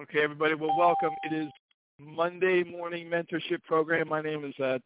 [0.00, 0.54] Okay, everybody.
[0.54, 1.10] Well, welcome.
[1.24, 1.50] It is
[1.98, 4.08] Monday morning mentorship program.
[4.08, 4.78] My name is uh,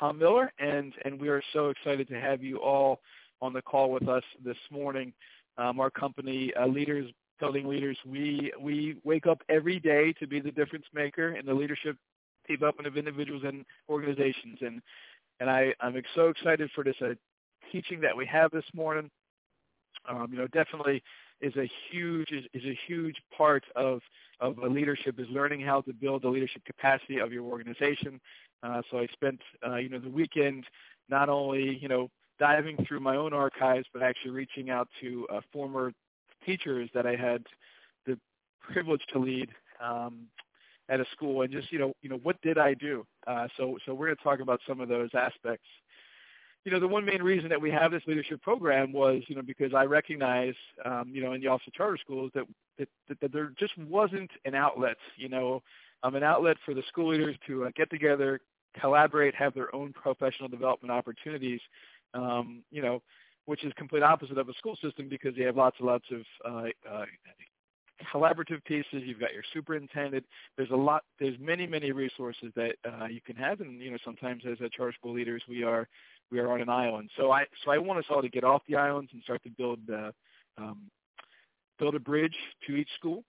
[0.00, 3.00] Tom Miller, and and we are so excited to have you all
[3.42, 5.12] on the call with us this morning.
[5.58, 7.04] Um, our company, uh, Leaders
[7.38, 11.52] Building Leaders, we we wake up every day to be the difference maker in the
[11.52, 11.98] leadership
[12.48, 14.80] development of individuals and organizations, and
[15.38, 17.12] and I I'm so excited for this uh,
[17.70, 19.10] teaching that we have this morning.
[20.08, 21.02] Um, you know, definitely
[21.40, 24.00] is a huge is, is a huge part of
[24.40, 28.20] of a leadership is learning how to build the leadership capacity of your organization.
[28.62, 30.64] Uh, so I spent uh, you know the weekend
[31.08, 35.40] not only you know diving through my own archives, but actually reaching out to uh,
[35.52, 35.92] former
[36.44, 37.44] teachers that I had
[38.06, 38.18] the
[38.60, 39.48] privilege to lead
[39.82, 40.26] um,
[40.88, 43.06] at a school, and just you know you know what did I do?
[43.26, 45.66] Uh, so so we're going to talk about some of those aspects
[46.66, 49.42] you know, the one main reason that we have this leadership program was, you know,
[49.42, 52.44] because I recognize, um, you know, in the Office of Charter Schools that,
[52.76, 55.62] that, that, that there just wasn't an outlet, you know,
[56.02, 58.40] um, an outlet for the school leaders to uh, get together,
[58.80, 61.60] collaborate, have their own professional development opportunities,
[62.14, 63.00] um, you know,
[63.44, 66.22] which is complete opposite of a school system because they have lots and lots of
[66.44, 67.04] uh, uh,
[68.12, 69.02] collaborative pieces.
[69.04, 70.24] You've got your superintendent.
[70.56, 71.04] There's a lot.
[71.18, 74.68] There's many, many resources that uh, you can have, and you know, sometimes as a
[74.68, 75.88] charter school leaders, we are
[76.30, 77.10] we are on an island.
[77.16, 79.50] So I so I want us all to get off the islands and start to
[79.50, 79.80] build
[80.58, 80.90] um,
[81.78, 83.24] build a bridge to each school,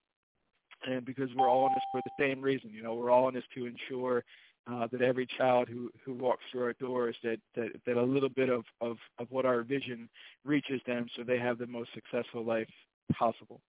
[0.86, 2.72] and because we're all in this for the same reason.
[2.72, 4.24] You know, we're all in this to ensure
[4.72, 8.30] uh, that every child who, who walks through our doors that, that, that a little
[8.30, 10.10] bit of, of, of what our vision
[10.44, 12.68] reaches them so they have the most successful life
[13.14, 13.62] possible.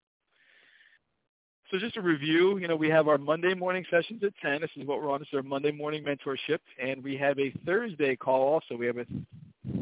[1.71, 4.61] So just a review, you know, we have our Monday morning sessions at 10.
[4.61, 5.19] This is what we're on.
[5.19, 6.57] This is our Monday morning mentorship.
[6.81, 8.75] And we have a Thursday call also.
[8.75, 9.05] We have a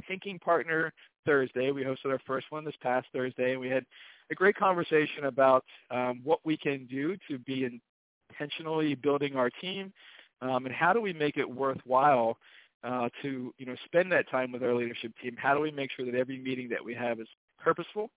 [0.06, 0.92] Thinking Partner
[1.26, 1.72] Thursday.
[1.72, 3.54] We hosted our first one this past Thursday.
[3.54, 3.86] And we had
[4.30, 7.80] a great conversation about um, what we can do to be
[8.34, 9.94] intentionally building our team
[10.42, 12.38] um, and how do we make it worthwhile
[12.84, 15.38] uh, to, you know, spend that time with our leadership team.
[15.38, 18.10] How do we make sure that every meeting that we have is purposeful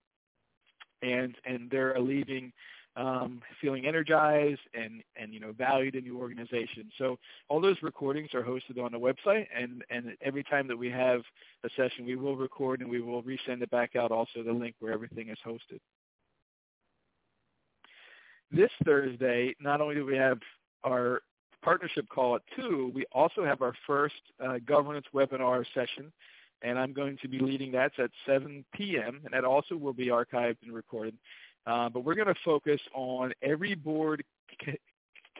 [1.01, 2.51] and, and they're leaving–
[2.95, 6.91] um, feeling energized and, and you know valued in your organization.
[6.97, 10.89] So all those recordings are hosted on the website, and, and every time that we
[10.89, 11.21] have
[11.63, 14.75] a session, we will record and we will resend it back out also the link
[14.79, 15.79] where everything is hosted.
[18.51, 20.39] This Thursday, not only do we have
[20.83, 21.21] our
[21.61, 26.11] partnership call at 2, we also have our first uh, governance webinar session,
[26.61, 27.91] and I'm going to be leading that.
[27.97, 31.15] At 7 p.m., and that also will be archived and recorded.
[31.65, 34.23] Uh, but we're going to focus on every board
[34.65, 34.79] c-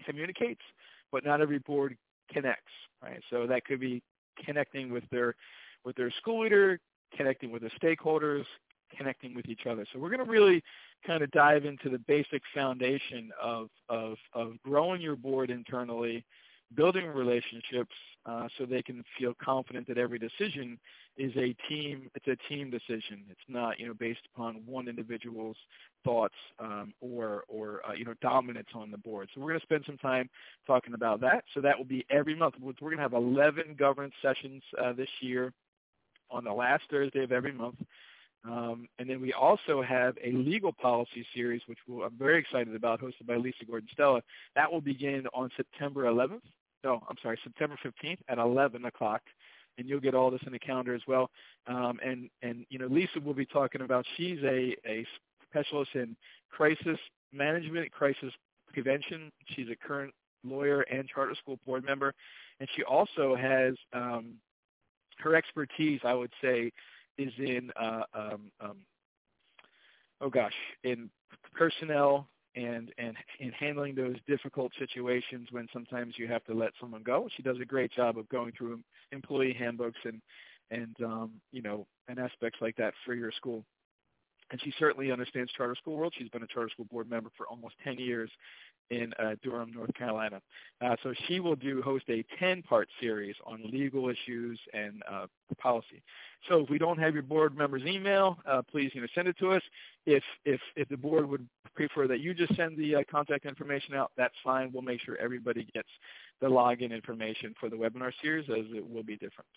[0.06, 0.62] communicates,
[1.12, 1.98] but not every board
[2.32, 2.72] connects.
[3.02, 3.22] Right.
[3.30, 4.04] So that could be
[4.46, 5.36] connecting with their
[5.84, 6.80] with their school leader,
[7.18, 8.46] connecting with the stakeholders,
[8.96, 9.86] connecting with each other.
[9.92, 10.64] So we're going to really
[11.06, 16.24] kind of dive into the basic foundation of of, of growing your board internally,
[16.76, 17.96] building relationships
[18.26, 20.78] uh, so they can feel confident that every decision
[21.18, 22.10] is a team.
[22.16, 23.24] It's a team decision.
[23.30, 25.58] It's not you know based upon one individual's
[26.04, 29.30] thoughts um, or or uh, you know dominance on the board.
[29.34, 30.30] So we're going to spend some time
[30.68, 31.44] talking about that.
[31.54, 32.56] So that will be every month.
[32.62, 35.52] We're going to have 11 governance sessions uh, this year
[36.30, 37.76] on the last Thursday of every month.
[38.44, 42.76] Um, and then we also have a legal policy series, which we'll, I'm very excited
[42.76, 44.22] about, hosted by Lisa Gordon Stella.
[44.56, 46.42] That will begin on September 11th.
[46.84, 49.22] No, I'm sorry, September 15th at 11 o'clock.
[49.78, 51.30] And you'll get all this in the calendar as well.
[51.66, 55.06] Um, and, and, you know, Lisa will be talking about, she's a, a
[55.50, 56.16] specialist in
[56.50, 57.00] crisis
[57.32, 58.34] management, crisis
[58.74, 59.32] prevention.
[59.56, 62.14] She's a current lawyer and charter school board member.
[62.60, 64.34] And she also has um,
[65.20, 66.72] her expertise, I would say,
[67.18, 68.78] is in uh, um, um,
[70.20, 70.54] oh gosh,
[70.84, 71.10] in
[71.54, 77.04] personnel and and in handling those difficult situations when sometimes you have to let someone
[77.04, 77.28] go.
[77.36, 78.80] She does a great job of going through
[79.12, 80.22] employee handbooks and
[80.70, 83.64] and um, you know and aspects like that for your school.
[84.52, 86.14] And she certainly understands charter school world.
[86.18, 88.30] She's been a charter school board member for almost 10 years
[88.92, 90.42] in uh, Durham, North Carolina.
[90.82, 95.28] Uh, so she will do host a 10-part series on legal issues and uh,
[95.58, 96.04] policy.
[96.50, 99.38] So if we don't have your board member's email, uh, please you know send it
[99.40, 99.62] to us.
[100.06, 103.94] If if if the board would prefer that you just send the uh, contact information
[103.94, 104.72] out, that's fine.
[104.74, 105.90] We'll make sure everybody gets
[106.42, 109.48] the login information for the webinar series, as it will be different.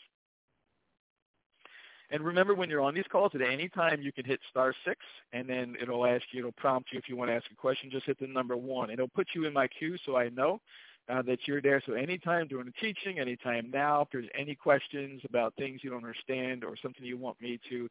[2.11, 5.01] And remember when you're on these calls, at any time you can hit star six,
[5.33, 7.91] and then it'll ask you, it'll prompt you if you want to ask a question,
[7.91, 8.91] just hit the number one.
[8.91, 10.61] It'll put you in my queue so I know
[11.09, 11.83] uh, that you're there.
[11.87, 16.05] So anytime during the teaching, anytime now, if there's any questions about things you don't
[16.05, 17.89] understand or something you want me to,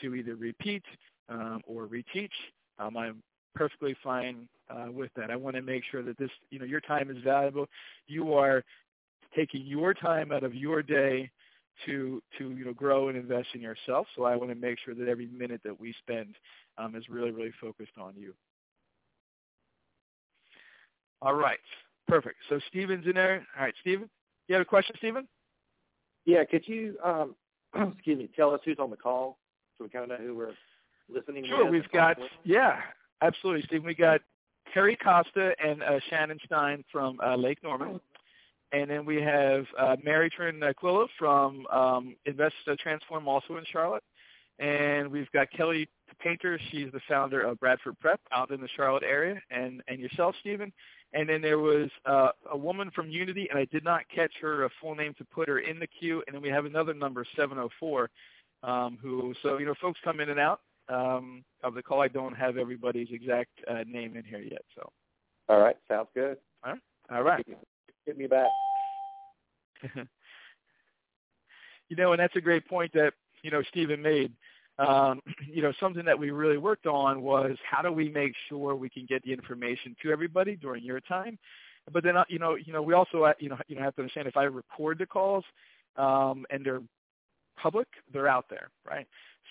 [0.00, 0.84] to either repeat
[1.28, 2.30] um, or reteach,
[2.78, 3.22] um, I'm
[3.54, 5.30] perfectly fine uh, with that.
[5.30, 7.66] I want to make sure that this, you know, your time is valuable.
[8.06, 8.64] You are
[9.36, 11.30] taking your time out of your day
[11.86, 14.06] to to you know grow and invest in yourself.
[14.16, 16.36] So I want to make sure that every minute that we spend
[16.78, 18.34] um, is really really focused on you.
[21.20, 21.58] All right,
[22.08, 22.36] perfect.
[22.48, 23.46] So Stephen's in there.
[23.56, 24.10] All right, Stephen,
[24.48, 25.28] you have a question, Stephen?
[26.24, 27.34] Yeah, could you um,
[27.92, 29.38] excuse me tell us who's on the call
[29.78, 30.54] so we kind of know who we're
[31.08, 31.48] listening to?
[31.48, 32.80] sure, we've got, yeah,
[33.22, 33.84] absolutely, Steve.
[33.84, 34.20] We got
[34.72, 38.00] Terry Costa and uh, Shannon Stein from uh, Lake Norman.
[38.72, 43.64] And then we have uh, Mary Trin Quilla from um, Invest uh, Transform, also in
[43.70, 44.02] Charlotte.
[44.58, 45.88] And we've got Kelly
[46.20, 46.58] Painter.
[46.70, 49.40] She's the founder of Bradford Prep out in the Charlotte area.
[49.50, 50.72] And, and yourself, Stephen.
[51.12, 54.68] And then there was uh, a woman from Unity, and I did not catch her
[54.80, 56.22] full name to put her in the queue.
[56.26, 58.08] And then we have another number, 704,
[58.62, 62.00] um, who, so, you know, folks come in and out um, of the call.
[62.00, 64.62] I don't have everybody's exact uh, name in here yet.
[64.74, 64.90] So.
[65.50, 66.38] All right, sounds good.
[66.64, 66.80] All right.
[67.10, 67.46] All right.
[68.06, 68.50] Hit me back.
[71.88, 73.12] you know, and that's a great point that
[73.42, 74.32] you know Stephen made.
[74.78, 78.74] Um, you know, something that we really worked on was how do we make sure
[78.74, 81.38] we can get the information to everybody during your time.
[81.92, 83.96] But then, uh, you know, you know, we also, uh, you know, you know, have
[83.96, 85.44] to understand if I record the calls
[85.96, 86.80] um, and they're
[87.60, 89.06] public, they're out there, right?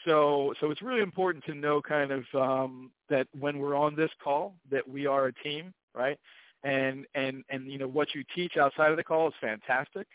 [0.05, 4.09] So, so it's really important to know kind of um, that when we're on this
[4.23, 6.17] call, that we are a team, right?
[6.63, 10.07] And and and you know what you teach outside of the call is fantastic.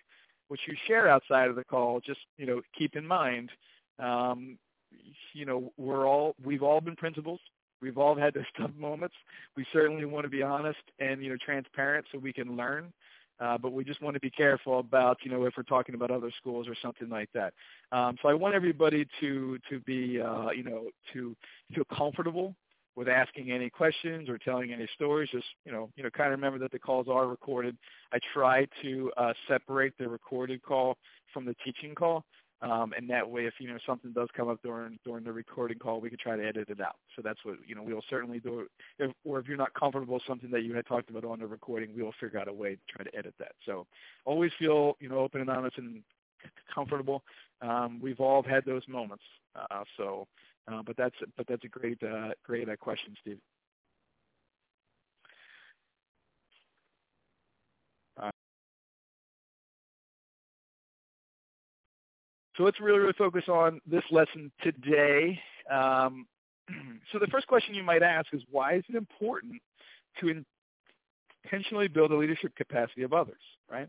[0.48, 3.50] What you share outside of the call, just you know, keep in mind,
[3.98, 4.56] um,
[5.32, 7.40] you know, we're all we've all been principals.
[7.82, 9.14] We've all had those tough moments.
[9.56, 12.93] We certainly want to be honest and you know transparent so we can learn.
[13.38, 16.10] Uh, but we just want to be careful about, you know, if we're talking about
[16.10, 17.52] other schools or something like that.
[17.93, 21.37] Um, so I want everybody to to be, uh, you know, to
[21.75, 22.54] feel comfortable
[22.96, 25.28] with asking any questions or telling any stories.
[25.31, 27.76] Just, you know, you know, kind of remember that the calls are recorded.
[28.12, 30.96] I try to uh, separate the recorded call
[31.32, 32.25] from the teaching call.
[32.62, 35.78] Um, and that way, if you know something does come up during during the recording
[35.78, 36.96] call, we can try to edit it out.
[37.14, 38.66] So that's what you know we'll certainly do.
[38.98, 41.46] If, or if you're not comfortable with something that you had talked about on the
[41.46, 43.52] recording, we will figure out a way to try to edit that.
[43.66, 43.87] So
[44.25, 46.02] always feel you know open and honest and
[46.75, 47.22] comfortable.
[47.60, 49.25] Um, we've all had those moments.
[49.54, 50.26] Uh, so,
[50.71, 53.39] uh, but that's but that's a great uh, great uh, question, Steve.
[62.57, 65.39] So let's really, really focus on this lesson today.
[65.71, 66.27] Um,
[67.13, 69.61] so the first question you might ask is, why is it important
[70.21, 70.43] to
[71.45, 73.41] intentionally build the leadership capacity of others,
[73.71, 73.89] right?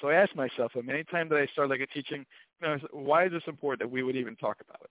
[0.00, 2.24] So I ask myself, I anytime that I start like a teaching,
[2.60, 4.90] you know, why is this important that we would even talk about it?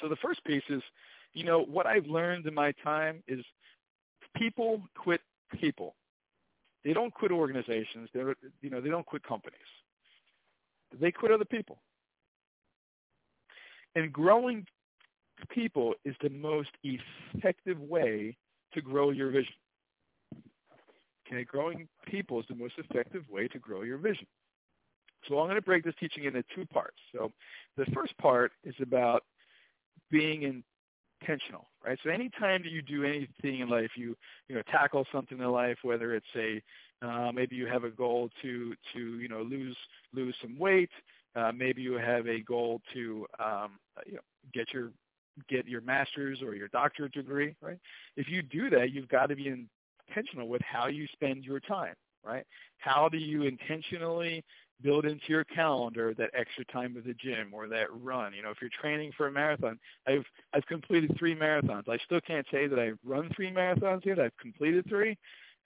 [0.00, 0.82] So the first piece is,
[1.34, 3.44] you know, what I've learned in my time is
[4.36, 5.20] people quit
[5.60, 5.94] people.
[6.84, 8.08] They don't quit organizations.
[8.14, 9.58] They're, you know, they don't quit companies.
[11.00, 11.78] They quit other people.
[13.94, 14.66] And growing
[15.50, 18.36] people is the most effective way
[18.74, 19.54] to grow your vision.
[21.26, 24.26] Okay, growing people is the most effective way to grow your vision.
[25.28, 26.96] So I'm going to break this teaching into two parts.
[27.12, 27.32] So
[27.76, 29.24] the first part is about
[30.10, 30.62] being
[31.22, 31.98] intentional, right?
[32.02, 34.16] So anytime that you do anything in life, you
[34.48, 36.62] you know tackle something in life, whether it's a
[37.00, 39.76] uh, maybe you have a goal to to you know lose
[40.12, 40.90] lose some weight.
[41.36, 44.20] Uh, maybe you have a goal to um, you know,
[44.52, 44.90] get your
[45.48, 47.54] get your master's or your doctorate degree.
[47.60, 47.78] Right?
[48.16, 49.48] If you do that, you've got to be
[50.08, 51.94] intentional with how you spend your time.
[52.24, 52.44] Right?
[52.78, 54.44] How do you intentionally
[54.82, 58.32] build into your calendar that extra time at the gym or that run.
[58.32, 61.88] You know, if you're training for a marathon, I've I've completed three marathons.
[61.88, 64.18] I still can't say that I've run three marathons yet.
[64.18, 65.16] I've completed three,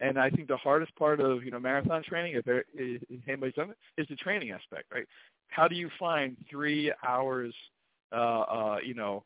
[0.01, 3.55] and I think the hardest part of you know marathon training, if, there, if anybody's
[3.55, 5.07] done it, is the training aspect, right?
[5.49, 7.55] How do you find three hours,
[8.13, 9.25] uh, uh, you know,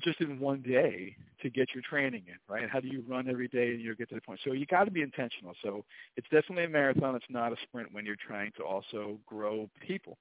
[0.00, 2.68] just in one day to get your training in, right?
[2.68, 4.40] How do you run every day and you get to the point?
[4.44, 5.54] So you got to be intentional.
[5.62, 5.84] So
[6.16, 7.14] it's definitely a marathon.
[7.14, 10.18] It's not a sprint when you're trying to also grow people.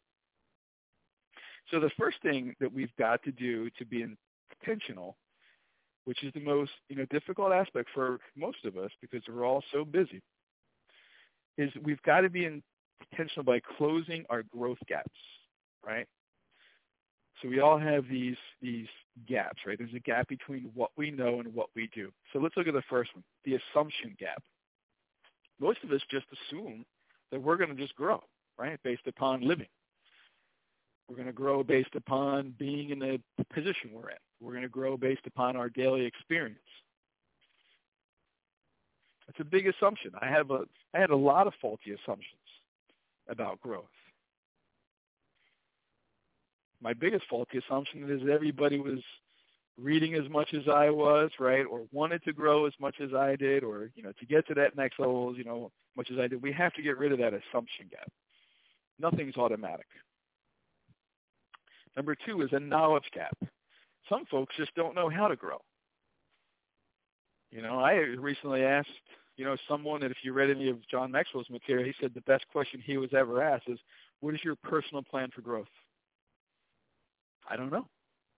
[1.72, 4.06] So the first thing that we've got to do to be
[4.62, 5.16] intentional
[6.06, 9.64] which is the most you know difficult aspect for most of us because we're all
[9.72, 10.22] so busy,
[11.58, 15.10] is we've got to be intentional by closing our growth gaps,
[15.86, 16.08] right?
[17.44, 18.88] So we all have these these
[19.28, 19.78] gaps, right?
[19.78, 22.10] There's a gap between what we know and what we do.
[22.32, 24.42] So let's look at the first one, the assumption gap.
[25.60, 26.86] Most of us just assume
[27.32, 28.22] that we're going to just grow,
[28.58, 29.68] right, based upon living.
[31.10, 33.20] We're going to grow based upon being in the
[33.54, 36.60] position we're in We're going to grow based upon our daily experience.
[39.28, 40.12] It's a big assumption.
[40.22, 40.62] I have a
[40.94, 42.40] I had a lot of faulty assumptions
[43.28, 43.86] about growth.
[46.84, 49.00] My biggest faulty assumption is everybody was
[49.80, 53.38] reading as much as I was, right, or wanted to grow as much as I
[53.38, 56.28] did, or you know, to get to that next level, you know, much as I
[56.28, 56.42] did.
[56.42, 58.12] We have to get rid of that assumption gap.
[59.00, 59.86] Nothing's automatic.
[61.96, 63.38] Number two is a knowledge gap.
[64.10, 65.62] Some folks just don't know how to grow.
[67.50, 68.90] You know, I recently asked,
[69.38, 72.22] you know, someone that if you read any of John Maxwell's material, he said the
[72.22, 73.80] best question he was ever asked is,
[74.20, 75.68] what is your personal plan for growth?
[77.54, 77.88] I don't know.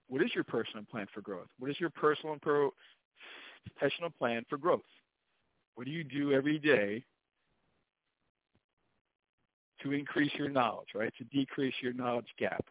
[0.07, 1.48] What is your personal plan for growth?
[1.57, 4.81] What is your personal and professional plan for growth?
[5.75, 7.03] What do you do every day
[9.84, 11.13] to increase your knowledge, right?
[11.17, 12.65] To decrease your knowledge gap.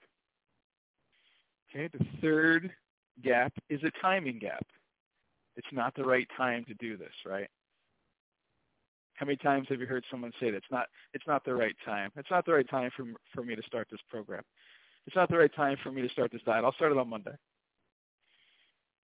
[1.71, 2.71] Okay, the third
[3.23, 4.67] gap is a timing gap.
[5.57, 7.49] It's not the right time to do this, right?
[9.15, 11.77] How many times have you heard someone say that it's not it's not the right
[11.85, 12.11] time?
[12.17, 14.43] It's not the right time for for me to start this program.
[15.07, 16.65] It's not the right time for me to start this diet.
[16.65, 17.35] I'll start it on Monday.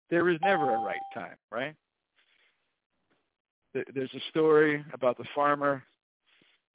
[0.09, 1.75] There is never a right time, right?
[3.73, 5.85] There's a story about the farmer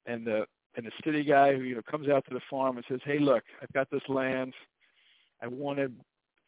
[0.06, 2.86] and the and the city guy who you know comes out to the farm and
[2.88, 4.54] says, "Hey, look, I've got this land.
[5.42, 5.94] I wanted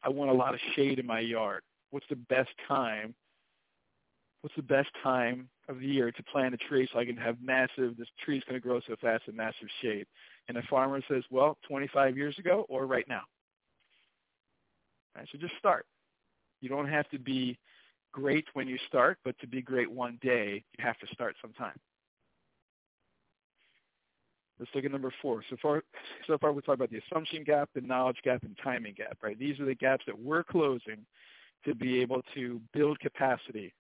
[0.03, 1.63] I want a lot of shade in my yard.
[1.91, 3.15] What's the best time?
[4.41, 7.37] What's the best time of the year to plant a tree so I can have
[7.43, 10.07] massive, this tree's going to grow so fast and massive shade?
[10.49, 13.23] And the farmer says, well, 25 years ago or right now.
[15.15, 15.87] Right, so just start.
[16.61, 17.59] You don't have to be
[18.13, 21.77] great when you start, but to be great one day, you have to start sometime.
[24.59, 25.45] Let's look at number four.
[25.51, 25.85] So far,
[26.27, 29.19] so far we talked about the assumption gap, the knowledge gap, and timing gap.
[29.23, 29.39] Right?
[29.39, 31.07] These are the gaps that we're closing
[31.65, 33.73] to be able to build capacity,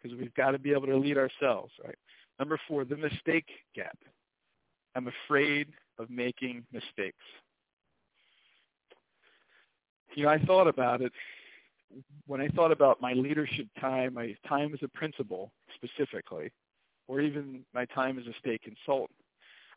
[0.00, 1.72] because we've got to be able to lead ourselves.
[1.84, 1.96] Right?
[2.38, 3.98] Number four, the mistake gap.
[4.94, 5.68] I'm afraid
[5.98, 7.24] of making mistakes.
[10.14, 11.12] You know, I thought about it
[12.26, 16.50] when I thought about my leadership time, my time as a principal specifically,
[17.08, 19.10] or even my time as a state consultant.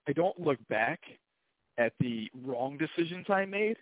[0.08, 1.00] I don't look back
[1.78, 3.78] at the wrong decisions I made.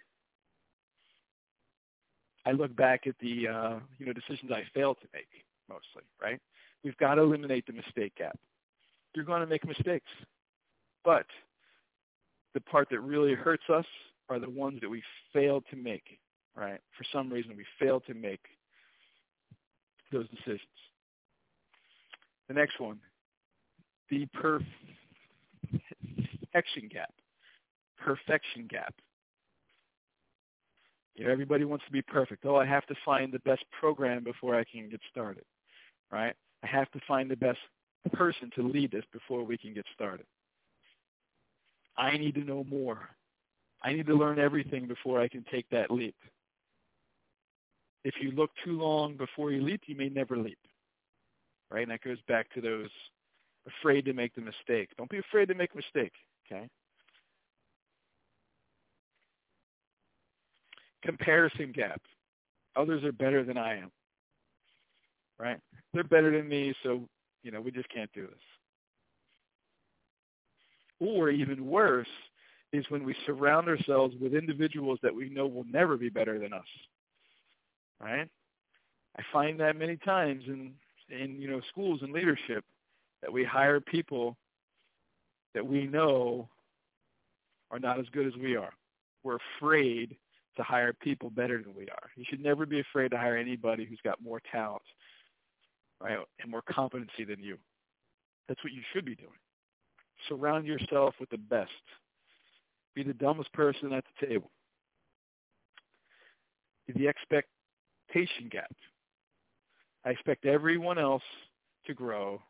[2.46, 5.28] I look back at the uh, you know decisions I failed to make
[5.70, 6.04] mostly.
[6.22, 6.40] Right?
[6.84, 8.38] We've got to eliminate the mistake gap.
[9.16, 10.10] You're going to make mistakes,
[11.03, 11.25] but
[12.53, 13.86] the part that really hurts us
[14.29, 16.19] are the ones that we fail to make.
[16.55, 16.79] Right?
[16.98, 18.41] For some reason, we fail to make
[20.12, 20.62] those decisions.
[22.48, 23.00] The next one,
[24.10, 24.69] the perfection
[26.91, 27.12] gap.
[27.98, 28.93] Perfection gap.
[31.17, 32.45] Know, everybody wants to be perfect.
[32.45, 35.45] Oh, I have to find the best program before I can get started,
[36.12, 36.36] right?
[36.63, 37.60] I have to find the best
[38.13, 40.25] person to lead this before we can get started.
[41.97, 43.09] I need to know more.
[43.81, 46.15] I need to learn everything before I can take that leap.
[48.03, 50.57] If you look too long before you leap, you may never leap.
[51.69, 51.83] Right?
[51.83, 52.89] And that goes back to those
[53.67, 54.89] afraid to make the mistake.
[54.97, 56.13] Don't be afraid to make a mistake.
[56.45, 56.67] Okay?
[61.03, 62.01] Comparison gap.
[62.75, 63.91] Others are better than I am.
[65.39, 65.59] Right?
[65.93, 67.07] They're better than me, so
[67.43, 68.52] you know, we just can't do this.
[71.03, 72.07] Or even worse
[72.72, 76.53] is when we surround ourselves with individuals that we know will never be better than
[76.53, 76.65] us.
[78.01, 78.29] Right?
[79.17, 80.74] I find that many times in
[81.10, 82.63] in you know schools and leadership
[83.22, 84.38] that we hire people
[85.53, 86.50] that we know
[87.69, 88.72] are not as good as we are.
[89.24, 90.15] We're afraid
[90.55, 92.10] to hire people better than we are.
[92.15, 94.83] You should never be afraid to hire anybody who's got more talent,
[96.01, 97.57] right, and more competency than you.
[98.48, 99.31] That's what you should be doing.
[100.27, 101.72] Surround yourself with the best.
[102.96, 104.51] Be the dumbest person at the table.
[106.88, 108.72] The expectation gap.
[110.06, 111.24] I expect everyone else
[111.88, 112.42] to grow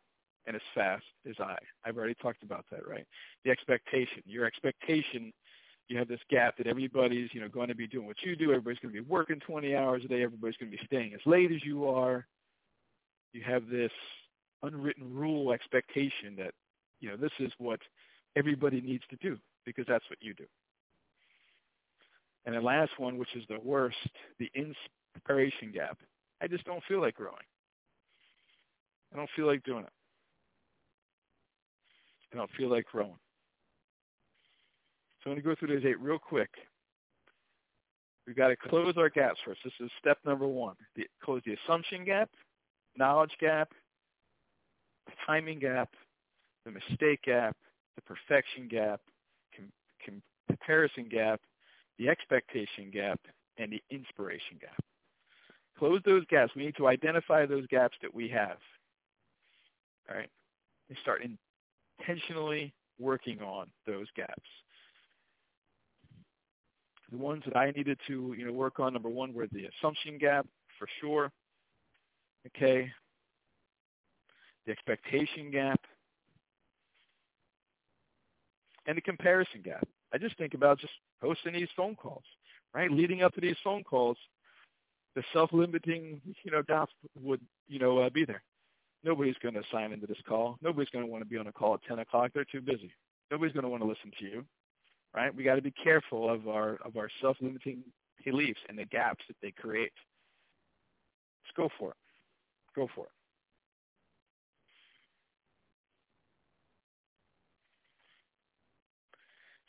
[0.46, 1.56] and as fast as I.
[1.84, 3.06] I've already talked about that, right?
[3.44, 4.22] The expectation.
[4.26, 5.32] Your expectation,
[5.88, 8.50] you have this gap that everybody's, you know, going to be doing what you do.
[8.50, 10.22] Everybody's going to be working 20 hours a day.
[10.22, 12.26] Everybody's going to be staying as late as you are.
[13.32, 13.92] You have this
[14.62, 16.52] unwritten rule expectation that,
[17.04, 17.80] you know, this is what
[18.34, 20.46] everybody needs to do because that's what you do.
[22.46, 23.96] And the last one, which is the worst,
[24.38, 25.98] the inspiration gap.
[26.40, 27.36] I just don't feel like growing.
[29.12, 29.92] I don't feel like doing it.
[32.32, 33.18] I don't feel like growing.
[35.22, 36.50] So I'm going to go through those eight real quick.
[38.26, 39.60] We've got to close our gaps first.
[39.62, 40.74] This is step number one.
[40.96, 42.30] The, close the assumption gap,
[42.96, 43.68] knowledge gap,
[45.26, 45.90] timing gap,
[46.64, 47.56] the mistake gap,
[47.96, 49.00] the perfection gap,
[49.56, 49.66] com,
[50.04, 51.40] com, comparison gap,
[51.98, 53.20] the expectation gap,
[53.58, 54.82] and the inspiration gap.
[55.78, 56.52] Close those gaps.
[56.54, 58.58] We need to identify those gaps that we have.
[60.08, 60.30] All right?
[60.88, 61.22] And start
[61.98, 64.32] intentionally working on those gaps.
[67.10, 70.18] The ones that I needed to, you know, work on, number one, were the assumption
[70.18, 70.46] gap,
[70.78, 71.30] for sure.
[72.46, 72.90] Okay.
[74.66, 75.80] The expectation gap.
[78.86, 79.86] And the comparison gap.
[80.12, 82.24] I just think about just hosting these phone calls,
[82.74, 82.90] right?
[82.90, 84.16] Leading up to these phone calls,
[85.14, 88.42] the self-limiting, you know, doubts would, you know, uh, be there.
[89.04, 90.56] Nobody's going to sign into this call.
[90.62, 92.30] Nobody's going to want to be on a call at 10 o'clock.
[92.34, 92.92] They're too busy.
[93.30, 94.44] Nobody's going to want to listen to you,
[95.14, 95.34] right?
[95.34, 97.82] We got to be careful of our of our self-limiting
[98.24, 99.92] beliefs and the gaps that they create.
[101.44, 101.96] Let's go for it.
[102.74, 103.13] Go for it.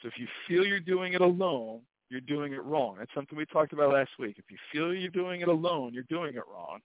[0.05, 2.97] So if you feel you're doing it alone, you're doing it wrong.
[2.99, 4.35] That's something we talked about last week.
[4.37, 6.79] If you feel you're doing it alone, you're doing it wrong.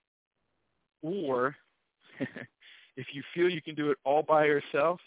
[1.02, 1.54] Or
[2.96, 5.00] if you feel you can do it all by yourself,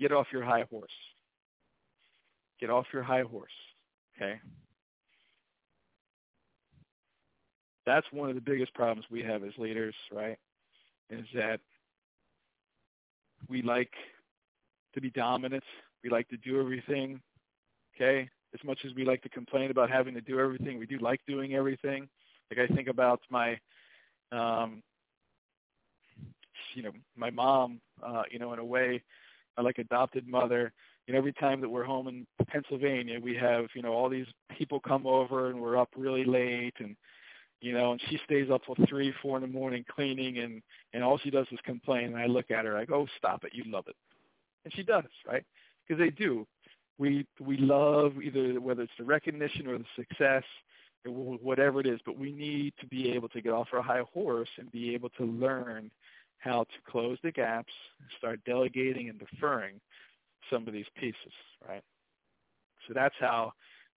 [0.00, 0.90] get off your high horse.
[2.58, 3.52] Get off your high horse.
[4.16, 4.40] Okay?
[7.86, 10.38] That's one of the biggest problems we have as leaders, right?
[11.08, 11.60] Is that
[13.48, 13.92] we like
[14.94, 15.62] to be dominant.
[16.02, 17.20] We like to do everything.
[17.94, 18.28] Okay?
[18.54, 21.20] As much as we like to complain about having to do everything, we do like
[21.26, 22.08] doing everything.
[22.50, 23.58] Like I think about my
[24.32, 24.82] um
[26.74, 29.02] you know, my mom, uh, you know, in a way,
[29.60, 30.72] like adopted mother.
[31.06, 34.26] You know, every time that we're home in Pennsylvania, we have, you know, all these
[34.56, 36.96] people come over and we're up really late and,
[37.60, 41.04] you know, and she stays up till three, four in the morning cleaning and, and
[41.04, 42.06] all she does is complain.
[42.06, 43.52] And I look at her, I go, oh, stop it.
[43.54, 43.96] You love it.
[44.64, 45.44] And she does, right?
[45.86, 46.46] Because they do.
[46.98, 50.44] We, we love either whether it's the recognition or the success
[51.06, 54.48] whatever it is, but we need to be able to get off our high horse
[54.58, 55.90] and be able to learn
[56.38, 59.80] how to close the gaps, and start delegating and deferring
[60.50, 61.32] some of these pieces,
[61.66, 61.82] right?
[62.86, 63.52] So that's how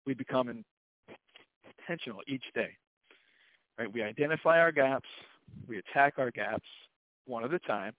[0.05, 0.63] we become
[1.79, 2.69] intentional each day,
[3.79, 3.91] right?
[3.91, 5.09] We identify our gaps,
[5.67, 6.67] we attack our gaps
[7.25, 7.93] one at a time,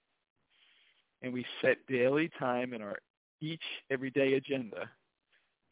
[1.22, 2.98] and we set daily time in our
[3.40, 4.90] each everyday agenda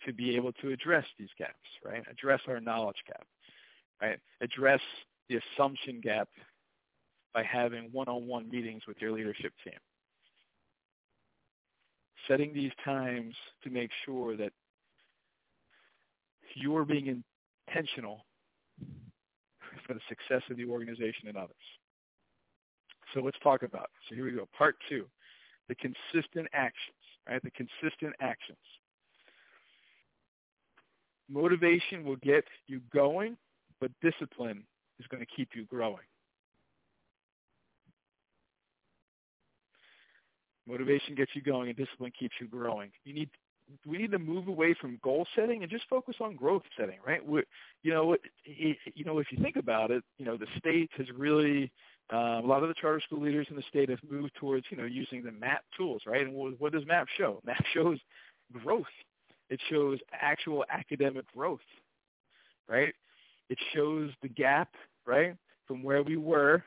[0.07, 2.03] to be able to address these gaps, right?
[2.11, 3.27] Address our knowledge gap,
[4.03, 4.19] right?
[4.41, 4.81] Address
[5.29, 6.29] the assumption gap
[7.33, 9.79] by having one-on-one meetings with your leadership team.
[12.29, 14.53] Setting these times to make sure that
[16.55, 17.23] you're being
[17.69, 18.25] intentional
[19.87, 21.57] for the success of the organization and others.
[23.13, 23.91] So let's talk about.
[24.09, 24.49] So here we go.
[24.57, 25.07] Part two,
[25.69, 26.97] the consistent actions,
[27.29, 27.43] right?
[27.43, 28.59] The consistent actions.
[31.29, 33.37] Motivation will get you going,
[33.81, 34.65] but discipline
[35.01, 36.05] is going to keep you growing.
[40.67, 42.91] Motivation gets you going, and discipline keeps you growing.
[43.05, 43.31] You need
[43.87, 47.27] we need to move away from goal setting and just focus on growth setting, right?
[47.27, 47.43] we
[47.83, 51.71] you know, you know, if you think about it, you know, the state has really
[52.13, 54.77] uh, a lot of the charter school leaders in the state have moved towards, you
[54.77, 56.23] know, using the MAP tools, right?
[56.23, 57.41] And what, what does MAP show?
[57.47, 57.99] MAP shows
[58.53, 58.85] growth.
[59.51, 61.61] It shows actual academic growth,
[62.69, 62.95] right?
[63.51, 64.69] It shows the gap,
[65.07, 65.37] right,
[65.67, 66.63] from where we were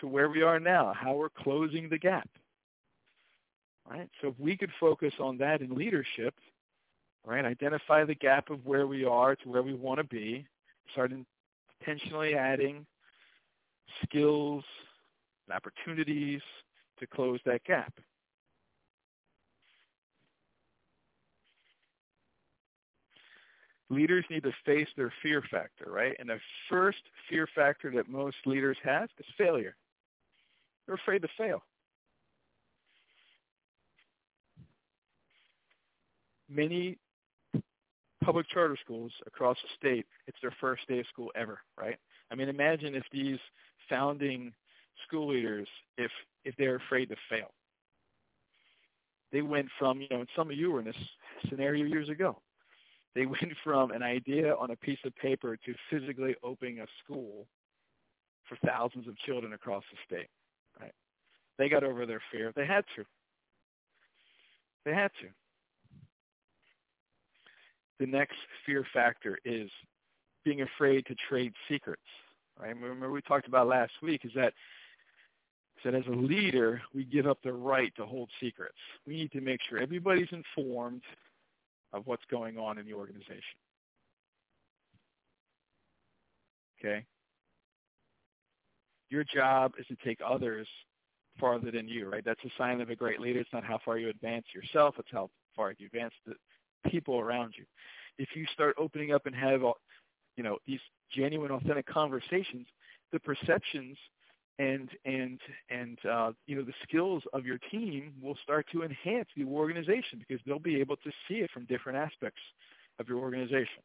[0.00, 2.28] to where we are now, how we're closing the gap.
[3.88, 4.08] Right?
[4.20, 6.34] So if we could focus on that in leadership,
[7.26, 10.46] right, identify the gap of where we are to where we want to be,
[10.92, 11.12] start
[11.80, 12.86] intentionally adding
[14.04, 14.64] skills
[15.46, 16.40] and opportunities
[16.98, 17.92] to close that gap.
[23.90, 26.16] Leaders need to face their fear factor, right?
[26.18, 26.38] And the
[26.70, 29.76] first fear factor that most leaders have is failure.
[30.86, 31.62] They're afraid to fail.
[36.48, 36.98] many
[38.22, 41.96] public charter schools across the state, it's their first day of school ever, right?
[42.30, 43.38] I mean, imagine if these
[43.88, 44.52] founding
[45.06, 45.68] school leaders,
[45.98, 46.10] if
[46.44, 47.52] if they're afraid to fail.
[49.32, 50.96] They went from, you know, and some of you were in this
[51.48, 52.40] scenario years ago.
[53.14, 57.46] They went from an idea on a piece of paper to physically opening a school
[58.48, 60.28] for thousands of children across the state,
[60.80, 60.92] right?
[61.58, 62.52] They got over their fear.
[62.54, 63.04] They had to.
[64.84, 65.28] They had to
[68.00, 69.70] the next fear factor is
[70.44, 72.02] being afraid to trade secrets.
[72.60, 72.74] Right?
[72.74, 74.54] Remember we talked about last week is that
[75.84, 78.74] that as a leader, we give up the right to hold secrets.
[79.06, 81.02] We need to make sure everybody's informed
[81.92, 83.58] of what's going on in the organization.
[86.80, 87.04] Okay?
[89.10, 90.66] Your job is to take others
[91.38, 92.24] farther than you, right?
[92.24, 93.40] That's a sign of a great leader.
[93.40, 96.34] It's not how far you advance yourself, it's how far you advance the
[96.90, 97.64] people around you.
[98.18, 99.62] If you start opening up and have,
[100.36, 102.66] you know, these genuine, authentic conversations,
[103.12, 103.96] the perceptions
[104.58, 109.28] and and and uh, you know the skills of your team will start to enhance
[109.36, 112.40] the organization because they'll be able to see it from different aspects
[112.98, 113.82] of your organization.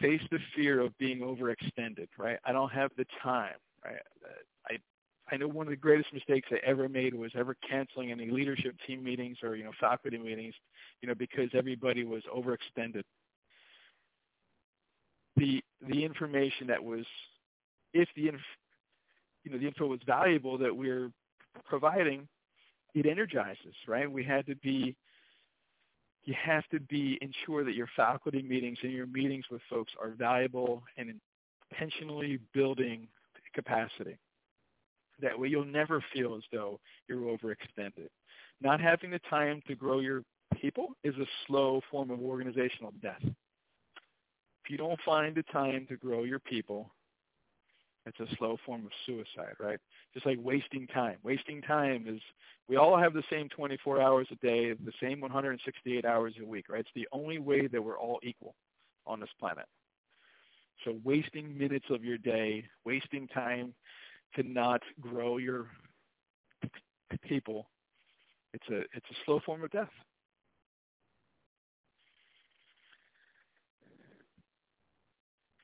[0.00, 2.38] Face the fear of being overextended, right?
[2.44, 3.96] I don't have the time, right?
[5.30, 8.76] I know one of the greatest mistakes I ever made was ever canceling any leadership
[8.86, 10.54] team meetings or you know faculty meetings,
[11.00, 13.02] you know, because everybody was overextended.
[15.36, 17.04] The the information that was
[17.92, 18.40] if the inf,
[19.44, 21.10] you know the info was valuable that we're
[21.64, 22.28] providing
[22.94, 24.10] it energizes right?
[24.10, 24.96] We had to be
[26.24, 30.10] you have to be ensure that your faculty meetings and your meetings with folks are
[30.10, 31.20] valuable and
[31.70, 33.08] intentionally building
[33.54, 34.18] capacity
[35.20, 38.08] that way you'll never feel as though you're overextended
[38.60, 40.22] not having the time to grow your
[40.60, 43.22] people is a slow form of organizational death
[44.66, 46.90] if you don't find the time to grow your people,
[48.04, 49.78] it's a slow form of suicide, right?
[50.12, 51.18] Just like wasting time.
[51.22, 52.20] Wasting time is,
[52.68, 56.66] we all have the same 24 hours a day, the same 168 hours a week,
[56.68, 56.80] right?
[56.80, 58.56] It's the only way that we're all equal
[59.06, 59.66] on this planet.
[60.84, 63.72] So wasting minutes of your day, wasting time
[64.34, 65.66] to not grow your
[67.22, 67.68] people,
[68.52, 69.88] it's a, it's a slow form of death.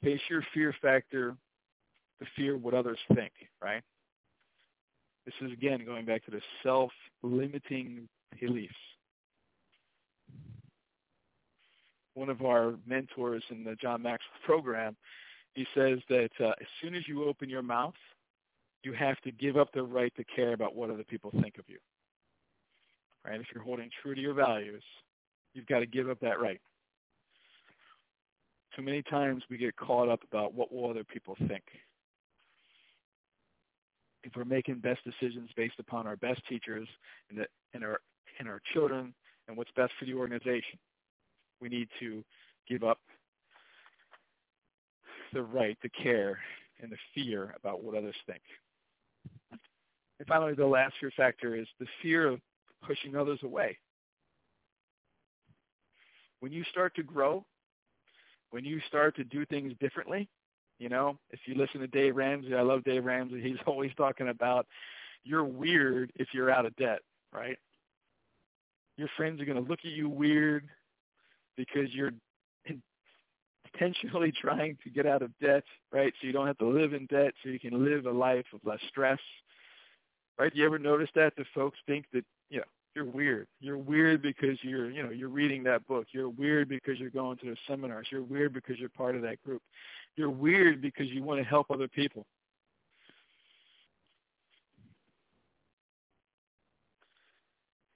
[0.03, 1.37] face your fear factor,
[2.21, 3.83] the fear what others think, right?
[5.25, 8.09] This is again going back to the self-limiting
[8.41, 8.75] beliefs.
[12.15, 14.97] One of our mentors in the John Maxwell program,
[15.55, 17.95] he says that uh, as soon as you open your mouth,
[18.83, 21.65] you have to give up the right to care about what other people think of
[21.69, 21.79] you.
[23.25, 23.41] Right?
[23.41, 24.83] If you're holding true to your values,
[25.55, 26.61] you've got to give up that right.
[28.77, 31.63] Too many times we get caught up about what will other people think.
[34.25, 36.89] If we're making best decisions based upon our best teachers
[37.29, 38.01] and, the, and our
[38.39, 39.15] and our children
[39.47, 40.79] and what's best for the organization,
[41.61, 42.25] we need to
[42.69, 42.99] give up
[45.33, 46.39] the right to care
[46.83, 48.43] and the fear about what others think.
[50.23, 52.39] And finally, the last fear factor is the fear of
[52.87, 53.77] pushing others away.
[56.39, 57.45] When you start to grow,
[58.53, 60.29] when you start to do things differently,
[60.79, 63.43] you know, if you listen to Dave Ramsey, I love Dave Ramsey.
[63.43, 64.65] He's always talking about
[65.25, 67.01] you're weird if you're out of debt,
[67.33, 67.59] right?
[68.97, 70.69] Your friends are going to look at you weird
[71.57, 72.13] because you're
[73.75, 76.13] intentionally trying to get out of debt, right?
[76.21, 78.61] So you don't have to live in debt, so you can live a life of
[78.65, 79.19] less stress,
[80.39, 80.55] right?
[80.55, 81.35] You ever notice that?
[81.37, 82.65] The folks think that, you know,
[82.95, 83.47] you're weird.
[83.61, 86.07] You're weird because you're, you know, you're reading that book.
[86.13, 88.09] You're weird because you're going to the seminars.
[88.11, 89.63] You're weird because you're part of that group.
[90.17, 92.27] You're weird because you want to help other people.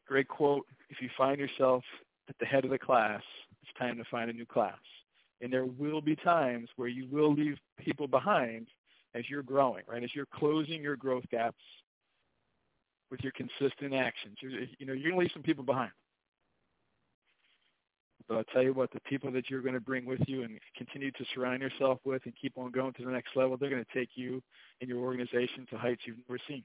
[0.06, 0.64] Great quote.
[0.88, 1.82] If you find yourself
[2.28, 3.22] at the head of the class,
[3.62, 4.78] it's time to find a new class.
[5.42, 8.68] And there will be times where you will leave people behind
[9.14, 10.02] as you're growing, right?
[10.02, 11.60] As you're closing your growth gaps
[13.10, 14.36] with your consistent actions.
[14.40, 15.92] You're, you know, you're going to leave some people behind.
[18.28, 20.58] But I'll tell you what, the people that you're going to bring with you and
[20.76, 23.84] continue to surround yourself with and keep on going to the next level, they're going
[23.84, 24.42] to take you
[24.80, 26.64] and your organization to heights you've never seen.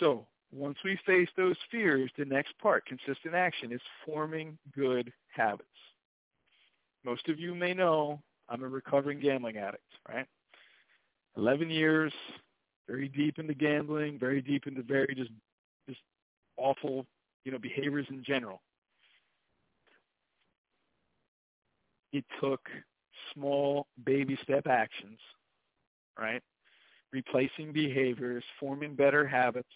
[0.00, 5.68] So once we face those fears, the next part, consistent action, is forming good habits.
[7.04, 10.26] Most of you may know I'm a recovering gambling addict, right?
[11.36, 12.12] 11 years,
[12.88, 15.30] very deep into gambling, very deep into very just
[15.88, 16.00] just
[16.56, 17.06] awful,
[17.44, 18.60] you know, behaviors in general.
[22.12, 22.60] It took
[23.32, 25.18] small baby step actions,
[26.18, 26.42] right?
[27.12, 29.68] Replacing behaviors, forming better habits.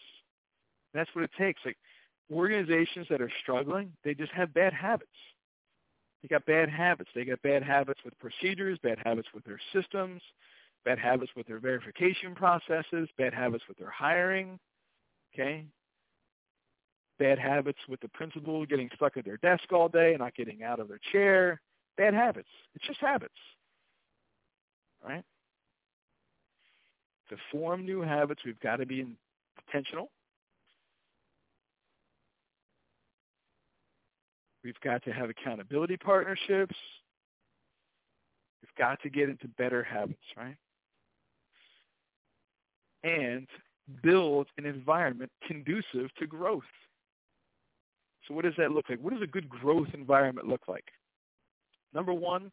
[0.95, 1.61] That's what it takes.
[1.65, 1.77] Like
[2.33, 5.11] organizations that are struggling, they just have bad habits.
[6.23, 7.11] They got bad habits.
[7.15, 10.23] They got bad habits with procedures, bad habits with their systems.
[10.85, 14.59] bad habits with their verification processes, bad habits with their hiring,
[15.35, 15.67] okay?
[17.19, 20.63] Bad habits with the principal getting stuck at their desk all day and not getting
[20.63, 21.61] out of their chair.
[21.97, 22.49] Bad habits.
[22.75, 23.35] It's just habits,
[25.05, 25.25] right?
[27.31, 29.07] To form new habits, we've got to be
[29.69, 30.11] intentional.
[34.65, 36.75] We've got to have accountability partnerships.
[38.63, 40.57] We've got to get into better habits, right?
[43.05, 43.47] And
[44.03, 46.63] build an environment conducive to growth.
[48.27, 49.01] So what does that look like?
[49.01, 50.85] What does a good growth environment look like?
[51.95, 52.51] Number one,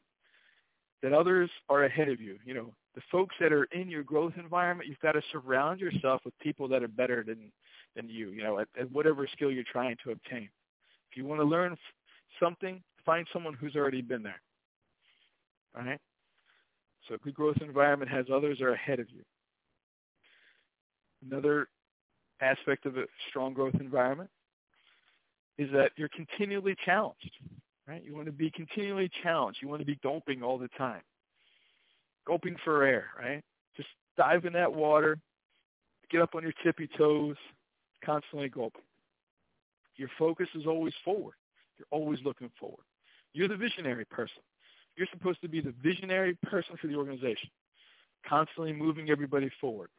[1.04, 2.38] that others are ahead of you.
[2.46, 6.22] You know, the folks that are in your growth environment, you've got to surround yourself
[6.24, 7.52] with people that are better than
[7.96, 8.30] than you.
[8.30, 10.50] You know, at, at whatever skill you're trying to obtain.
[11.16, 11.78] If you want to learn
[12.42, 14.42] something, find someone who's already been there.
[15.78, 16.00] All right.
[17.08, 19.22] So a good growth environment has others that are ahead of you.
[21.26, 21.70] Another
[22.42, 24.30] aspect of a strong growth environment
[25.58, 27.32] is that you're continually challenged,
[27.88, 28.04] right?
[28.04, 29.60] You want to be continually challenged.
[29.62, 31.02] You want to be gulping all the time.
[32.28, 33.42] Gulping for air, right?
[33.78, 35.18] Just dive in that water,
[36.12, 37.38] get up on your tippy toes,
[38.04, 38.82] constantly gulping.
[39.98, 41.36] Your focus is always forward.
[41.78, 42.84] You're always looking forward.
[43.34, 44.42] You're the visionary person.
[44.96, 47.50] You're supposed to be the visionary person for the organization,
[48.28, 49.90] constantly moving everybody forward.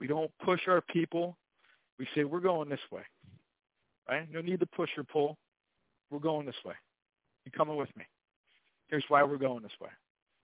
[0.00, 1.36] We don't push our people.
[1.98, 3.02] We say, we're going this way.
[4.08, 4.28] Right?
[4.32, 5.38] No need to push or pull.
[6.10, 6.74] We're going this way.
[7.44, 8.04] You coming with me.
[8.88, 9.90] Here's why we're going this way.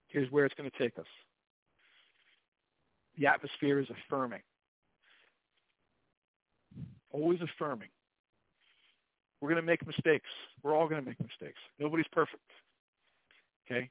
[0.06, 1.06] Here's where it's going to take us.
[3.18, 4.40] The atmosphere is affirming.
[7.12, 7.88] Always affirming.
[9.40, 10.28] We're going to make mistakes.
[10.62, 11.58] We're all going to make mistakes.
[11.78, 12.42] Nobody's perfect.
[13.66, 13.88] Okay?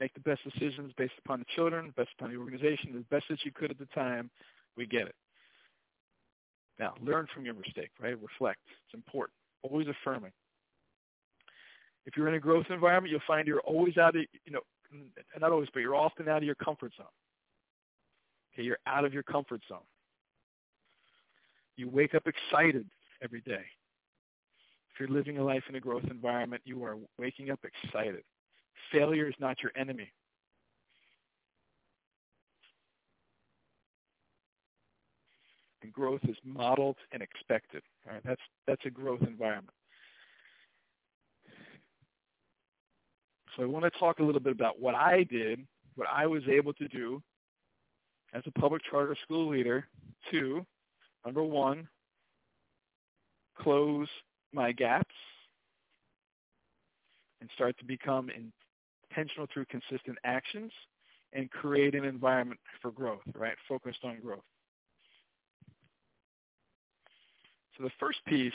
[0.00, 3.44] Make the best decisions based upon the children, based upon the organization, the best that
[3.44, 4.30] you could at the time.
[4.76, 5.14] We get it.
[6.78, 8.16] Now, learn from your mistake, right?
[8.20, 8.60] Reflect.
[8.86, 9.34] It's important.
[9.62, 10.32] Always affirming.
[12.06, 14.60] If you're in a growth environment, you'll find you're always out of, you know,
[15.40, 17.06] not always, but you're often out of your comfort zone.
[18.52, 19.84] Okay, you're out of your comfort zone.
[21.76, 22.86] You wake up excited
[23.22, 23.64] every day.
[24.92, 28.22] If you're living a life in a growth environment, you are waking up excited.
[28.90, 30.12] Failure is not your enemy.
[35.82, 37.82] And growth is modeled and expected.
[38.24, 39.74] That's that's a growth environment.
[43.56, 46.42] So I want to talk a little bit about what I did, what I was
[46.48, 47.22] able to do
[48.32, 49.86] as a public charter school leader
[50.30, 50.64] to,
[51.24, 51.88] number one,
[53.58, 54.08] close
[54.52, 55.14] my gaps
[57.40, 60.72] and start to become intentional through consistent actions
[61.32, 63.54] and create an environment for growth, right?
[63.68, 64.44] Focused on growth.
[67.76, 68.52] So the first piece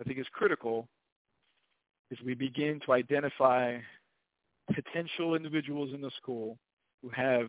[0.00, 0.88] I think is critical
[2.10, 3.78] is we begin to identify
[4.74, 6.58] potential individuals in the school
[7.02, 7.48] who have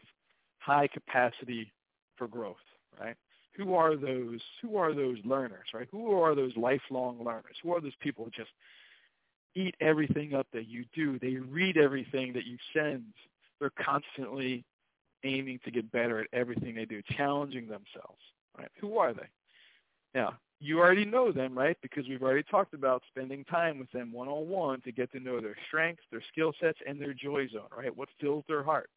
[0.59, 1.71] high capacity
[2.15, 2.55] for growth,
[2.99, 3.15] right?
[3.57, 5.87] Who are those who are those learners, right?
[5.91, 7.55] Who are those lifelong learners?
[7.63, 8.51] Who are those people who just
[9.55, 11.19] eat everything up that you do?
[11.19, 13.03] They read everything that you send.
[13.59, 14.63] They're constantly
[15.23, 18.21] aiming to get better at everything they do, challenging themselves.
[18.57, 18.71] Right?
[18.79, 19.27] Who are they?
[20.13, 21.77] Now, you already know them, right?
[21.81, 25.19] Because we've already talked about spending time with them one on one to get to
[25.19, 27.95] know their strengths, their skill sets, and their joy zone, right?
[27.95, 28.89] What fills their heart.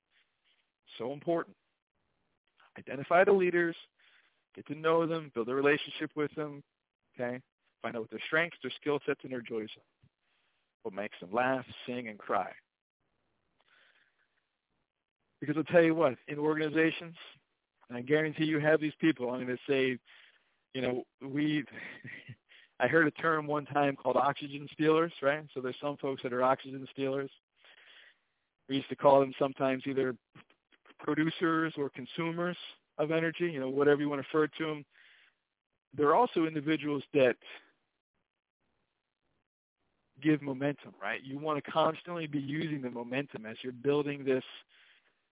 [0.98, 1.56] So important.
[2.78, 3.76] Identify the leaders,
[4.54, 6.62] Get to know them, build a relationship with them,
[7.14, 7.40] okay?
[7.82, 9.82] Find out what their strengths, their skill sets, and their joys are.
[10.82, 12.50] What makes them laugh, sing, and cry.
[15.40, 17.16] Because I'll tell you what, in organizations,
[17.88, 19.98] and I guarantee you have these people, I'm going to say,
[20.72, 21.64] you know, we,
[22.80, 25.44] I heard a term one time called oxygen stealers, right?
[25.52, 27.30] So there's some folks that are oxygen stealers.
[28.68, 30.14] We used to call them sometimes either
[30.98, 32.56] producers or consumers
[32.98, 34.84] of energy, you know, whatever you want to refer to them.
[35.96, 37.36] There are also individuals that
[40.22, 41.20] give momentum, right?
[41.22, 44.44] You want to constantly be using the momentum as you're building this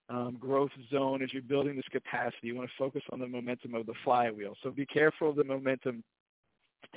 [0.09, 2.47] um, growth zone, as you're building this capacity.
[2.47, 4.55] You want to focus on the momentum of the flywheel.
[4.61, 6.03] So be careful of the momentum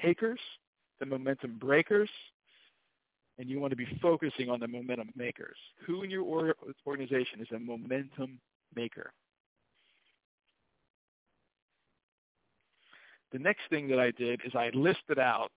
[0.03, 0.41] takers,
[1.01, 2.11] the momentum breakers,
[3.39, 5.57] and you want to be focusing on the momentum makers.
[5.87, 6.55] Who in your
[6.87, 8.41] organization is a momentum
[8.75, 9.13] maker?
[13.33, 15.51] The next thing that I did is I listed out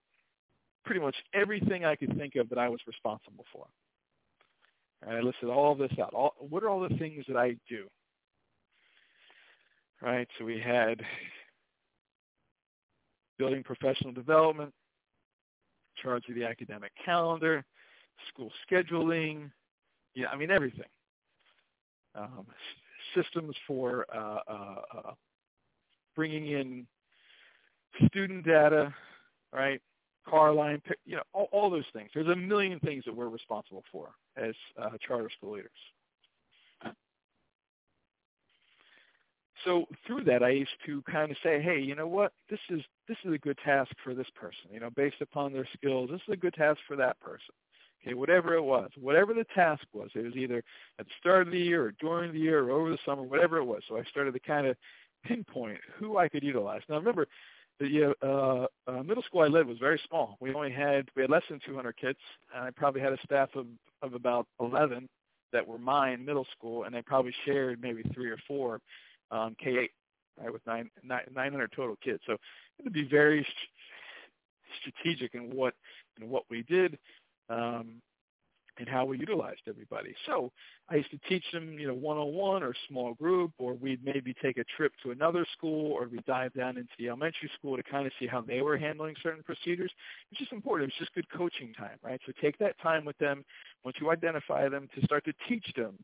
[0.86, 3.66] pretty much everything I could think of that I was responsible for.
[5.02, 6.14] And I listed all this out.
[6.14, 7.86] All, what are all the things that I do?
[10.02, 10.28] Right.
[10.38, 11.02] So we had
[13.38, 14.74] building professional development,
[16.02, 17.64] charge of the academic calendar,
[18.30, 19.52] school scheduling,
[20.16, 20.90] yeah, I mean everything.
[22.16, 22.46] Um,
[23.16, 25.12] systems for uh, uh, uh,
[26.16, 26.86] bringing in
[28.08, 28.94] student data,
[29.54, 29.82] right?
[30.28, 32.10] Car line, you know, all, all, those things.
[32.14, 35.72] There's a million things that we're responsible for as uh, charter school leaders.
[39.66, 42.32] So through that, I used to kind of say, hey, you know what?
[42.50, 44.72] This is this is a good task for this person.
[44.72, 47.54] You know, based upon their skills, this is a good task for that person.
[48.02, 50.64] Okay, whatever it was, whatever the task was, it was either
[51.00, 53.58] at the start of the year or during the year or over the summer, whatever
[53.58, 53.82] it was.
[53.90, 54.78] So I started to kind of
[55.26, 56.82] pinpoint who I could utilize.
[56.88, 57.28] Now remember,
[57.80, 60.38] the uh, uh, middle school I led was very small.
[60.40, 62.20] We only had we had less than 200 kids,
[62.54, 63.68] and I probably had a staff of
[64.02, 65.08] of about 11
[65.52, 68.82] that were mine middle school, and I probably shared maybe three or four
[69.32, 69.90] um, K8,
[70.40, 72.22] right, with nine, nine, 900 total kids.
[72.26, 73.46] So it would be very
[74.80, 75.74] strategic in what
[76.22, 76.98] in what we did
[77.50, 78.02] um,
[78.80, 80.16] and how we utilized everybody.
[80.26, 80.52] So
[80.90, 84.58] I used to teach them, you know, one-on-one or small group, or we'd maybe take
[84.58, 88.08] a trip to another school, or we'd dive down into the elementary school to kind
[88.08, 89.92] of see how they were handling certain procedures.
[90.32, 90.90] It's just important.
[90.90, 92.20] It's just good coaching time, right?
[92.26, 93.44] So take that time with them
[93.84, 95.98] once you identify them to start to teach them,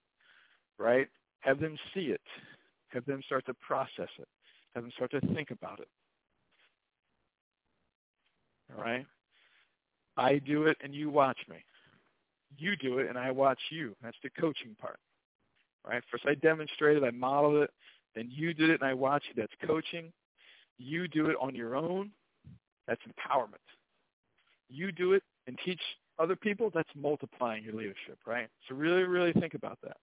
[0.77, 1.07] right?
[1.39, 2.21] Have them see it.
[2.89, 4.27] Have them start to process it.
[4.73, 5.87] Have them start to think about it.
[8.75, 9.05] All right?
[10.17, 11.57] I do it and you watch me.
[12.57, 13.95] You do it and I watch you.
[14.01, 14.99] That's the coaching part.
[15.87, 16.01] Right?
[16.11, 17.69] First I demonstrated, I modeled it,
[18.15, 19.33] then you did it and I watched you.
[19.35, 20.11] That's coaching.
[20.77, 22.11] You do it on your own.
[22.87, 23.55] That's empowerment.
[24.69, 25.81] You do it and teach
[26.17, 26.71] other people.
[26.73, 28.47] That's multiplying your leadership, right?
[28.67, 29.97] So really, really think about that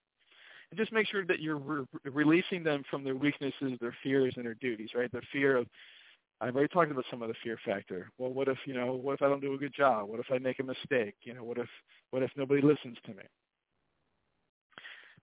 [0.73, 4.43] and just make sure that you're re- releasing them from their weaknesses, their fears, and
[4.43, 5.11] their duties, right?
[5.11, 5.67] The fear of,
[6.43, 8.11] I've already talked about some of the fear factor.
[8.17, 10.09] Well, what if, you know, what if I don't do a good job?
[10.09, 11.15] What if I make a mistake?
[11.23, 11.69] You know, what if,
[12.11, 13.23] what if nobody listens to me?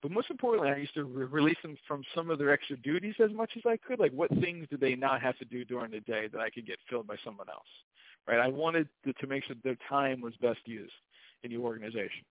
[0.01, 3.17] But most importantly, I used to re- release them from some of their extra duties
[3.23, 3.99] as much as I could.
[3.99, 6.67] Like, what things did they not have to do during the day that I could
[6.67, 7.69] get filled by someone else?
[8.27, 8.39] Right?
[8.39, 10.95] I wanted to, to make sure their time was best used
[11.43, 12.25] in the organization.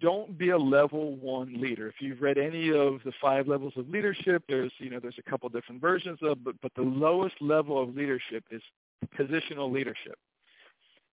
[0.00, 1.88] Don't be a level one leader.
[1.88, 5.30] If you've read any of the five levels of leadership, there's you know there's a
[5.30, 8.62] couple different versions of, but but the lowest level of leadership is
[9.18, 10.18] positional leadership,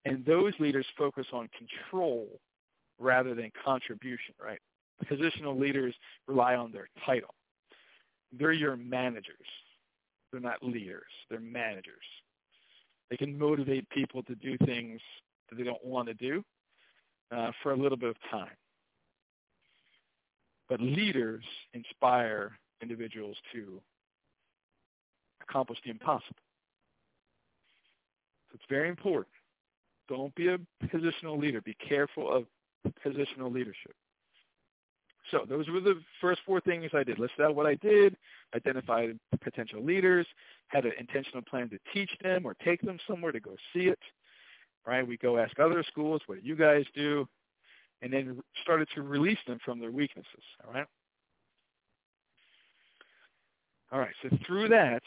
[0.03, 2.27] and those leaders focus on control
[2.99, 4.35] rather than contribution.
[4.43, 4.59] Right?
[5.05, 5.95] Positional leaders
[6.27, 7.33] rely on their title.
[8.37, 9.47] They're your managers.
[10.31, 11.03] They're not leaders.
[11.29, 11.95] They're managers.
[13.09, 14.99] They can motivate people to do things
[15.49, 16.43] that they don't want to do
[17.31, 18.49] uh, for a little bit of time.
[20.67, 23.81] But leaders inspire individuals to
[25.41, 26.35] accomplish the impossible.
[28.49, 29.27] So it's very important.
[30.07, 31.61] Don't be a positional leader.
[31.61, 32.45] Be careful of
[33.05, 33.93] positional leadership.
[35.31, 37.17] So those were the first four things I did.
[37.17, 38.15] Listed out what I did,
[38.55, 40.27] identified potential leaders,
[40.67, 43.99] had an intentional plan to teach them or take them somewhere to go see it.
[44.85, 45.07] Right?
[45.07, 47.27] We go ask other schools, what do you guys do?
[48.01, 50.43] And then started to release them from their weaknesses.
[50.65, 50.85] All right.
[53.91, 54.13] All right.
[54.21, 55.01] So through that,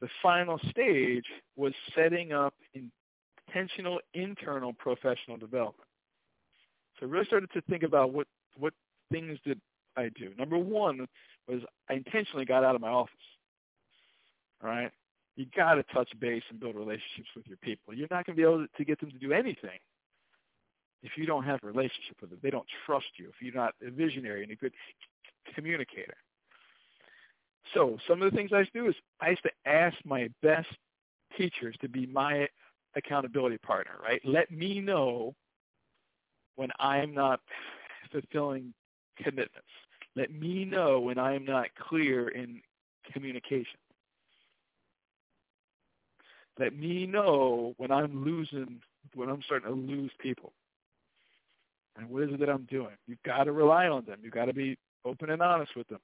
[0.00, 1.24] the final stage
[1.56, 2.54] was setting up
[3.48, 5.88] intentional internal professional development.
[6.98, 8.74] So I really started to think about what what
[9.10, 9.60] things did
[9.96, 10.32] I do.
[10.38, 11.06] Number one
[11.48, 13.14] was I intentionally got out of my office.
[14.62, 14.90] All right.
[15.36, 17.94] You got to touch base and build relationships with your people.
[17.94, 19.78] You're not going to be able to get them to do anything
[21.02, 23.74] if you don't have a relationship with them, they don't trust you, if you're not
[23.86, 24.72] a visionary and a good
[25.54, 26.14] communicator.
[27.74, 30.28] So some of the things I used to do is I used to ask my
[30.42, 30.68] best
[31.36, 32.48] teachers to be my
[32.94, 34.20] accountability partner, right?
[34.24, 35.34] Let me know
[36.56, 37.40] when I'm not
[38.10, 38.74] fulfilling
[39.16, 39.68] commitments.
[40.14, 42.60] Let me know when I'm not clear in
[43.12, 43.78] communication.
[46.58, 48.80] Let me know when I'm losing,
[49.14, 50.52] when I'm starting to lose people.
[51.96, 52.96] And what is it that I'm doing?
[53.06, 54.18] You've got to rely on them.
[54.22, 56.00] You've got to be open and honest with them.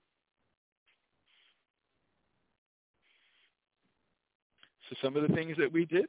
[4.89, 6.07] So some of the things that we did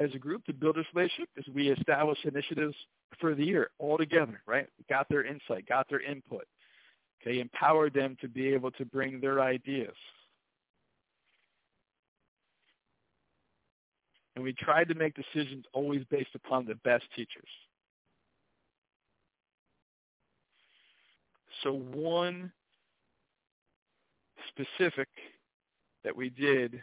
[0.00, 2.74] as a group to build this relationship is we established initiatives
[3.20, 4.66] for the year all together, right?
[4.78, 6.44] We got their insight, got their input.
[7.22, 9.94] Okay, empowered them to be able to bring their ideas.
[14.36, 17.48] And we tried to make decisions always based upon the best teachers
[21.64, 22.52] So one
[24.48, 25.08] specific
[26.04, 26.82] that we did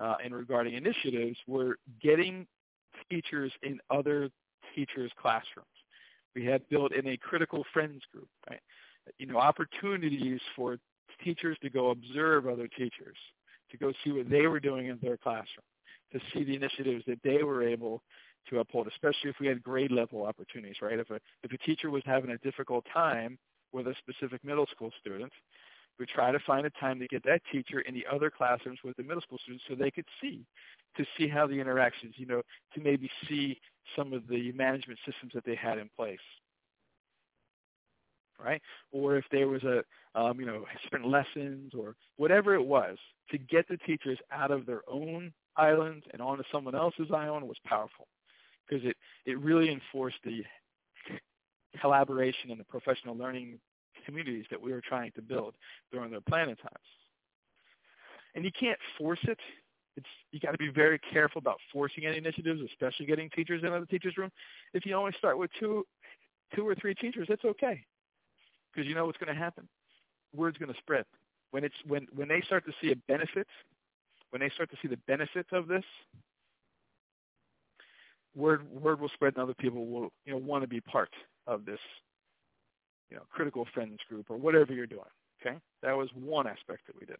[0.00, 2.46] uh, in regarding initiatives were getting
[3.08, 4.28] teachers in other
[4.74, 5.68] teachers' classrooms.
[6.34, 8.60] We had built in a critical friends group, right?
[9.18, 10.78] You know, opportunities for
[11.24, 13.16] teachers to go observe other teachers,
[13.70, 15.64] to go see what they were doing in their classroom,
[16.12, 18.02] to see the initiatives that they were able
[18.50, 20.98] to uphold, especially if we had grade level opportunities, right?
[20.98, 23.38] If a, if a teacher was having a difficult time
[23.76, 25.32] with a specific middle school student,
[25.98, 28.96] we try to find a time to get that teacher in the other classrooms with
[28.96, 30.44] the middle school students so they could see,
[30.96, 32.42] to see how the interactions, you know,
[32.74, 33.60] to maybe see
[33.94, 36.18] some of the management systems that they had in place.
[38.42, 38.60] Right?
[38.92, 39.82] Or if there was a,
[40.18, 42.98] um, you know, certain lessons or whatever it was,
[43.30, 47.56] to get the teachers out of their own island and onto someone else's island was
[47.64, 48.06] powerful
[48.68, 50.44] because it, it really enforced the
[51.76, 53.58] collaboration and the professional learning
[54.04, 55.54] communities that we were trying to build
[55.92, 56.86] during the planning times.
[58.34, 59.38] And you can't force it.
[59.96, 63.80] It's, you got to be very careful about forcing any initiatives, especially getting teachers into
[63.80, 64.30] the teachers' room.
[64.74, 65.86] If you only start with two,
[66.54, 67.82] two or three teachers, that's okay,
[68.72, 69.66] because you know what's going to happen.
[70.34, 71.06] Word's going to spread.
[71.50, 73.46] When it's when when they start to see a benefit,
[74.30, 75.84] when they start to see the benefits of this,
[78.34, 81.10] word word will spread and other people will you know want to be part
[81.46, 81.80] of this
[83.10, 85.02] you know critical friends group or whatever you're doing
[85.40, 85.56] okay?
[85.82, 87.16] That was one aspect that we did.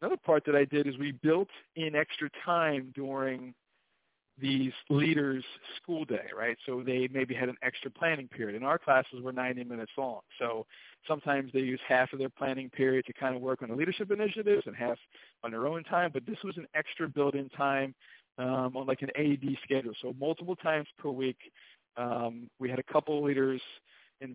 [0.00, 3.54] Another part that i did is we built in extra time during
[4.40, 5.44] these leaders
[5.76, 6.56] school day right?
[6.66, 8.56] So they maybe had an extra planning period.
[8.56, 10.20] And our classes were 90 minutes long.
[10.38, 10.66] So
[11.06, 14.10] sometimes they use half of their planning period to kind of work on the leadership
[14.10, 14.98] initiatives and half
[15.44, 16.10] on their own time.
[16.12, 17.94] But this was an extra built-in time
[18.38, 19.92] um, on like an A/B schedule.
[20.02, 21.38] So multiple times per week,
[21.96, 23.60] um, we had a couple leaders
[24.20, 24.34] in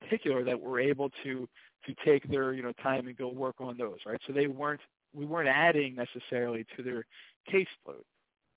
[0.00, 1.48] particular that were able to
[1.86, 3.98] to take their you know time and go work on those.
[4.06, 4.20] Right.
[4.26, 4.80] So they weren't
[5.14, 7.06] we weren't adding necessarily to their
[7.52, 8.04] caseload.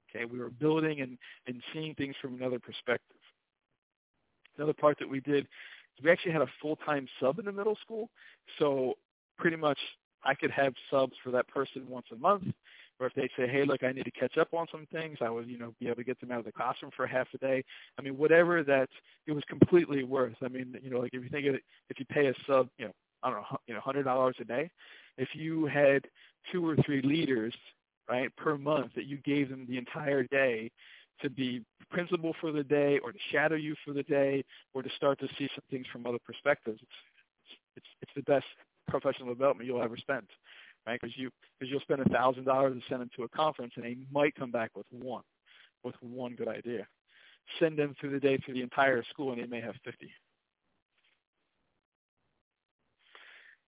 [0.10, 0.26] Okay.
[0.26, 1.18] We were building and
[1.48, 3.18] and seeing things from another perspective.
[4.58, 5.48] Another part that we did
[6.04, 8.10] we actually had a full-time sub in the middle school.
[8.60, 8.96] So
[9.38, 9.78] pretty much
[10.24, 12.44] I could have subs for that person once a month
[13.02, 15.30] or if they say, hey, look, I need to catch up on some things, I
[15.30, 17.38] would, you know, be able to get them out of the classroom for half a
[17.40, 17.64] day.
[17.98, 18.90] I mean, whatever that
[19.26, 20.36] it was completely worth.
[20.44, 22.70] I mean, you know, like if you think of it, if you pay a sub,
[22.78, 22.92] you know,
[23.24, 24.70] I don't know, you know, hundred dollars a day,
[25.18, 26.06] if you had
[26.52, 27.56] two or three leaders,
[28.08, 30.70] right, per month that you gave them the entire day
[31.22, 34.44] to be principal for the day or to shadow you for the day
[34.74, 38.46] or to start to see some things from other perspectives, it's it's it's the best
[38.88, 40.28] professional development you'll ever spend
[40.88, 41.00] right?
[41.00, 41.30] Because you
[41.60, 44.36] because you'll spend a thousand dollars and send them to a conference, and they might
[44.36, 45.24] come back with one,
[45.84, 46.88] with one good idea.
[47.60, 50.12] Send them through the day through the entire school, and they may have fifty.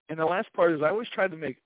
[0.10, 1.58] And the last part is I always try to make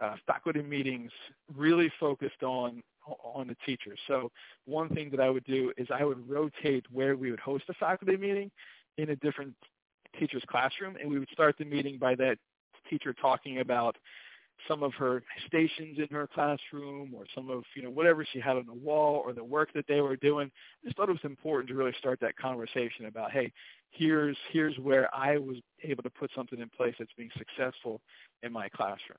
[0.00, 1.10] uh, faculty meetings
[1.56, 2.82] really focused on
[3.24, 3.98] on the teachers.
[4.06, 4.30] So
[4.64, 7.74] one thing that I would do is I would rotate where we would host a
[7.74, 8.50] faculty meeting
[8.98, 9.54] in a different
[10.18, 12.36] teacher's classroom, and we would start the meeting by that
[12.88, 13.96] teacher talking about
[14.68, 18.56] some of her stations in her classroom or some of you know whatever she had
[18.56, 20.50] on the wall or the work that they were doing.
[20.82, 23.52] I just thought it was important to really start that conversation about hey,
[23.90, 28.00] here's here's where I was able to put something in place that's being successful
[28.42, 29.18] in my classroom.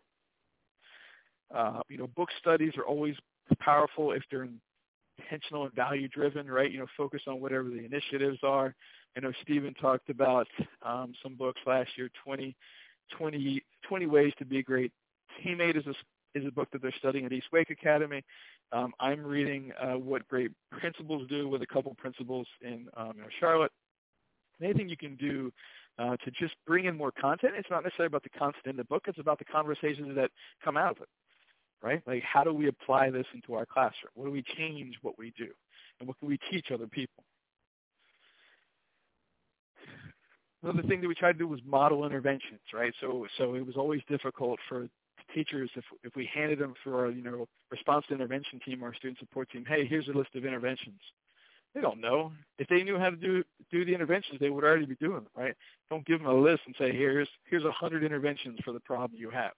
[1.53, 3.15] Uh, you know, book studies are always
[3.59, 4.47] powerful if they're
[5.19, 6.71] intentional and value driven, right?
[6.71, 8.73] You know, focus on whatever the initiatives are.
[9.15, 10.47] I know Stephen talked about
[10.81, 12.55] um, some books last year, 20,
[13.17, 14.91] 20, 20 ways to be a great
[15.41, 18.23] Teammate is a, is a book that they're studying at East Wake Academy.
[18.71, 23.71] Um, I'm reading uh, What Great Principals Do with a couple principals in um, Charlotte.
[24.61, 25.51] Anything you can do
[25.99, 27.53] uh, to just bring in more content.
[27.57, 29.03] It's not necessarily about the content in the book.
[29.07, 30.31] It's about the conversations that
[30.63, 31.09] come out of it,
[31.81, 32.01] right?
[32.07, 34.11] Like how do we apply this into our classroom?
[34.15, 35.49] What do we change what we do?
[35.99, 37.23] And what can we teach other people?
[40.63, 42.93] Another thing that we tried to do was model interventions, right?
[43.01, 44.87] So, so it was always difficult for
[45.33, 48.93] teachers, if if we handed them for our you know response to intervention team or
[48.93, 50.99] student support team, hey, here's a list of interventions.
[51.73, 52.31] They don't know.
[52.59, 55.27] If they knew how to do do the interventions, they would already be doing them,
[55.35, 55.55] right?
[55.89, 59.19] Don't give them a list and say, here's here's a hundred interventions for the problem
[59.19, 59.53] you have.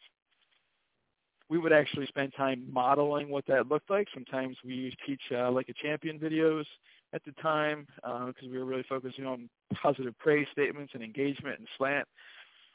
[1.49, 4.07] We would actually spend time modeling what that looked like.
[4.13, 6.65] Sometimes we used teach uh, like a champion videos
[7.13, 9.49] at the time because uh, we were really focusing on
[9.81, 12.07] positive praise statements and engagement and slant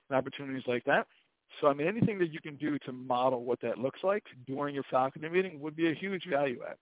[0.09, 1.07] and opportunities like that.
[1.61, 4.74] So I mean, anything that you can do to model what that looks like during
[4.74, 6.76] your faculty meeting would be a huge value add.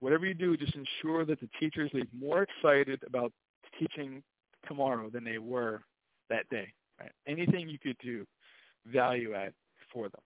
[0.00, 3.32] whatever you do, just ensure that the teachers leave more excited about
[3.78, 4.22] teaching
[4.66, 5.82] tomorrow than they were
[6.30, 6.72] that day.
[7.00, 7.12] Right?
[7.26, 8.24] Anything you could do,
[8.86, 9.52] value add
[9.92, 10.20] for them.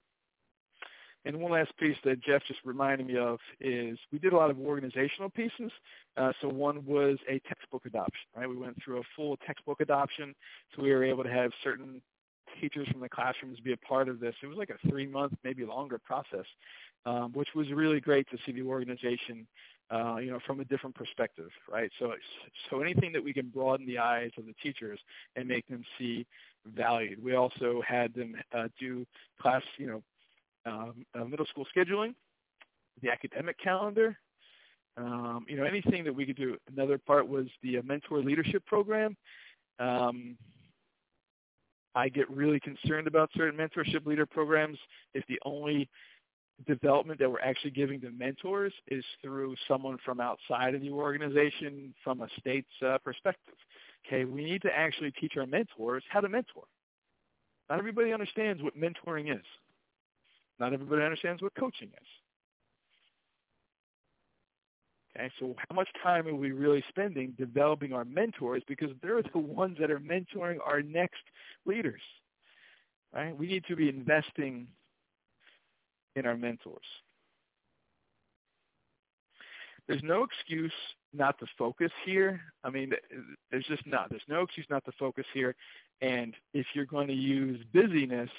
[1.24, 4.50] And one last piece that Jeff just reminded me of is we did a lot
[4.50, 5.70] of organizational pieces.
[6.16, 8.48] Uh, so one was a textbook adoption, right?
[8.48, 10.34] We went through a full textbook adoption,
[10.74, 12.02] so we were able to have certain
[12.60, 14.34] teachers from the classrooms be a part of this.
[14.42, 16.44] It was like a three-month, maybe longer process,
[17.06, 19.46] um, which was really great to see the organization,
[19.90, 21.90] uh, you know, from a different perspective, right?
[21.98, 22.12] So,
[22.68, 24.98] so anything that we can broaden the eyes of the teachers
[25.36, 26.26] and make them see
[26.66, 27.22] valued.
[27.22, 29.06] We also had them uh, do
[29.40, 30.02] class, you know,
[30.66, 32.14] um, uh, middle school scheduling,
[33.02, 34.18] the academic calendar,
[34.96, 36.56] um, you know, anything that we could do.
[36.72, 39.16] Another part was the uh, mentor leadership program.
[39.78, 40.36] Um,
[41.94, 44.78] I get really concerned about certain mentorship leader programs
[45.14, 45.88] if the only
[46.66, 51.94] development that we're actually giving to mentors is through someone from outside of the organization
[52.04, 53.54] from a state's uh, perspective.
[54.06, 56.64] Okay, we need to actually teach our mentors how to mentor.
[57.68, 59.44] Not everybody understands what mentoring is.
[60.62, 62.08] Not everybody understands what coaching is.
[65.16, 69.38] Okay, so how much time are we really spending developing our mentors because they're the
[69.40, 71.24] ones that are mentoring our next
[71.66, 72.00] leaders.
[73.12, 73.36] Right?
[73.36, 74.68] We need to be investing
[76.14, 76.78] in our mentors.
[79.88, 80.72] There's no excuse
[81.12, 82.40] not to focus here.
[82.62, 82.92] I mean,
[83.50, 84.10] there's just not.
[84.10, 85.56] There's no excuse not to focus here.
[86.02, 88.30] And if you're going to use busyness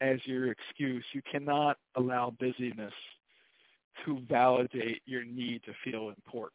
[0.00, 2.92] as your excuse, you cannot allow busyness
[4.04, 6.52] to validate your need to feel important.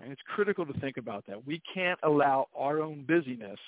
[0.00, 1.44] And it's critical to think about that.
[1.44, 3.58] We can't allow our own busyness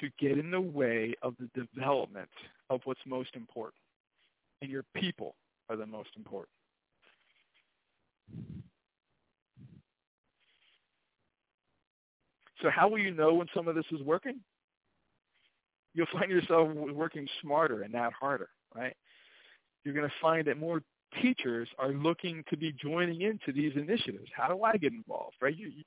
[0.00, 2.28] to get in the way of the development
[2.70, 3.80] of what's most important.
[4.60, 5.36] And your people
[5.68, 6.48] are the most important.
[12.60, 14.40] So how will you know when some of this is working?
[15.94, 18.96] You'll find yourself working smarter and not harder, right?
[19.84, 20.82] You're going to find that more
[21.20, 24.30] teachers are looking to be joining into these initiatives.
[24.34, 25.56] How do I get involved, right?
[25.56, 25.82] You, you,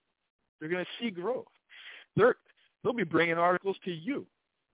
[0.61, 1.45] you're going to see growth.
[2.15, 2.35] They're,
[2.83, 4.27] they'll be bringing articles to you,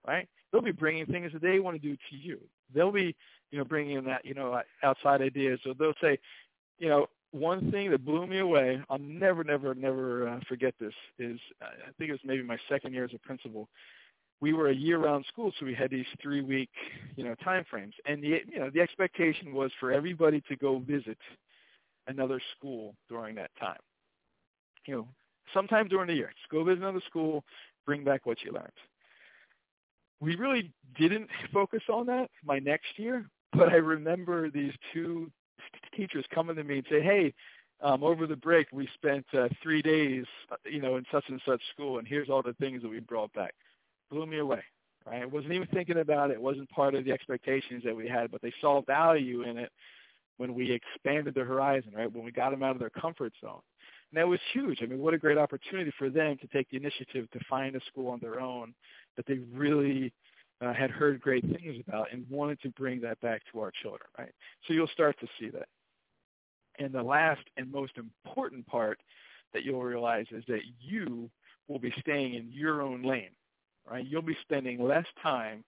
[0.06, 0.28] right?
[0.50, 2.38] They'll be bringing things that they want to do to you.
[2.74, 3.16] They'll be,
[3.50, 5.60] you know, bringing in that, you know, outside ideas.
[5.64, 6.18] So they'll say,
[6.78, 10.92] you know, one thing that blew me away, I'll never, never, never uh, forget this,
[11.18, 13.68] is I think it was maybe my second year as a principal.
[14.42, 16.68] We were a year-round school, so we had these three-week,
[17.14, 20.80] you know, time frames, and the you know the expectation was for everybody to go
[20.80, 21.16] visit
[22.08, 23.78] another school during that time.
[24.84, 25.08] You know,
[25.54, 27.44] sometime during the year, just go visit another school,
[27.86, 28.72] bring back what you learned.
[30.18, 35.30] We really didn't focus on that my next year, but I remember these two
[35.96, 37.32] teachers coming to me and say, "Hey,
[37.80, 41.40] um, over the break we spent uh, three days, uh, you know, in such and
[41.46, 43.54] such school, and here's all the things that we brought back."
[44.12, 44.62] Blew me away.
[45.06, 45.22] Right?
[45.22, 46.34] I wasn't even thinking about it.
[46.34, 49.70] It wasn't part of the expectations that we had, but they saw value in it
[50.36, 51.92] when we expanded their horizon.
[51.96, 52.12] Right?
[52.12, 53.60] When we got them out of their comfort zone.
[54.12, 54.80] And that was huge.
[54.82, 57.80] I mean, what a great opportunity for them to take the initiative to find a
[57.86, 58.74] school on their own
[59.16, 60.12] that they really
[60.60, 64.08] uh, had heard great things about and wanted to bring that back to our children,
[64.18, 64.32] right?
[64.66, 65.66] So you'll start to see that.
[66.78, 69.00] And the last and most important part
[69.52, 71.30] that you'll realize is that you
[71.68, 73.30] will be staying in your own lane,
[73.88, 74.06] right?
[74.06, 75.64] You'll be spending less time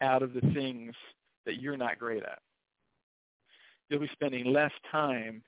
[0.00, 0.94] out of the things
[1.46, 2.38] that you're not great at.
[3.88, 5.42] You'll be spending less time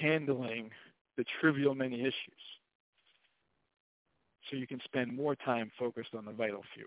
[0.00, 0.70] handling
[1.16, 2.12] the trivial many issues.
[4.50, 6.86] So you can spend more time focused on the vital few.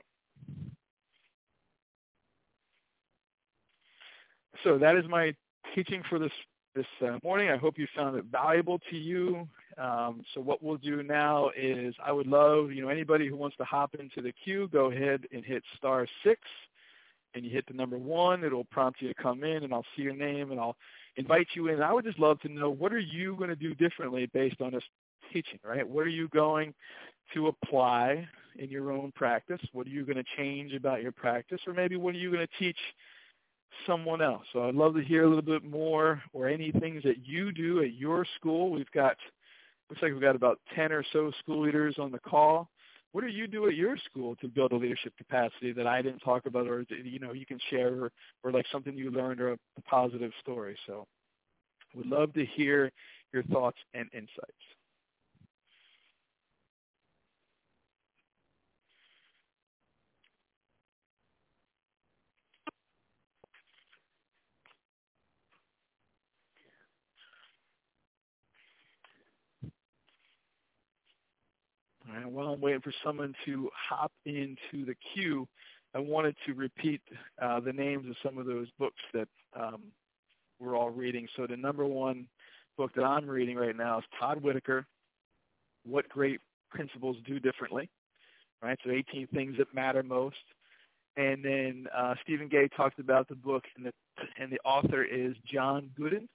[4.64, 5.34] So that is my
[5.76, 6.32] teaching for this
[6.76, 7.50] this uh, morning.
[7.50, 9.48] I hope you found it valuable to you.
[9.82, 13.58] Um, so what we'll do now is I would love, you know, anybody who wants
[13.58, 16.40] to hop into the queue, go ahead and hit star six
[17.34, 18.44] and you hit the number one.
[18.44, 20.76] It'll prompt you to come in and I'll see your name and I'll
[21.16, 21.82] invite you in.
[21.82, 24.74] I would just love to know what are you going to do differently based on
[24.74, 24.84] this
[25.34, 25.88] teaching, right?
[25.88, 26.74] What are you going
[27.34, 28.28] to apply
[28.60, 29.62] in your own practice?
[29.74, 31.62] What are you going to change about your practice?
[31.66, 32.78] Or maybe what are you going to teach
[33.88, 34.44] someone else.
[34.54, 37.82] So I'd love to hear a little bit more or any things that you do
[37.82, 38.70] at your school.
[38.70, 39.18] We've got,
[39.92, 42.70] looks like we've got about 10 or so school leaders on the call.
[43.12, 46.20] What do you do at your school to build a leadership capacity that I didn't
[46.20, 48.12] talk about or, you know, you can share or,
[48.42, 50.78] or like something you learned or a, a positive story.
[50.88, 51.06] So
[51.94, 52.90] would love to hear
[53.34, 54.64] your thoughts and insights.
[72.22, 75.48] And while I'm waiting for someone to hop into the queue,
[75.96, 77.02] I wanted to repeat
[77.42, 79.28] uh, the names of some of those books that
[79.60, 79.82] um,
[80.60, 81.28] we're all reading.
[81.36, 82.28] So the number one
[82.78, 84.86] book that I'm reading right now is Todd Whitaker,
[85.84, 87.90] What Great Principals Do Differently.
[88.62, 90.36] Right, so 18 things that matter most.
[91.18, 93.92] And then uh, Stephen Gay talked about the book, and the
[94.40, 96.30] and the author is Jon Gordon.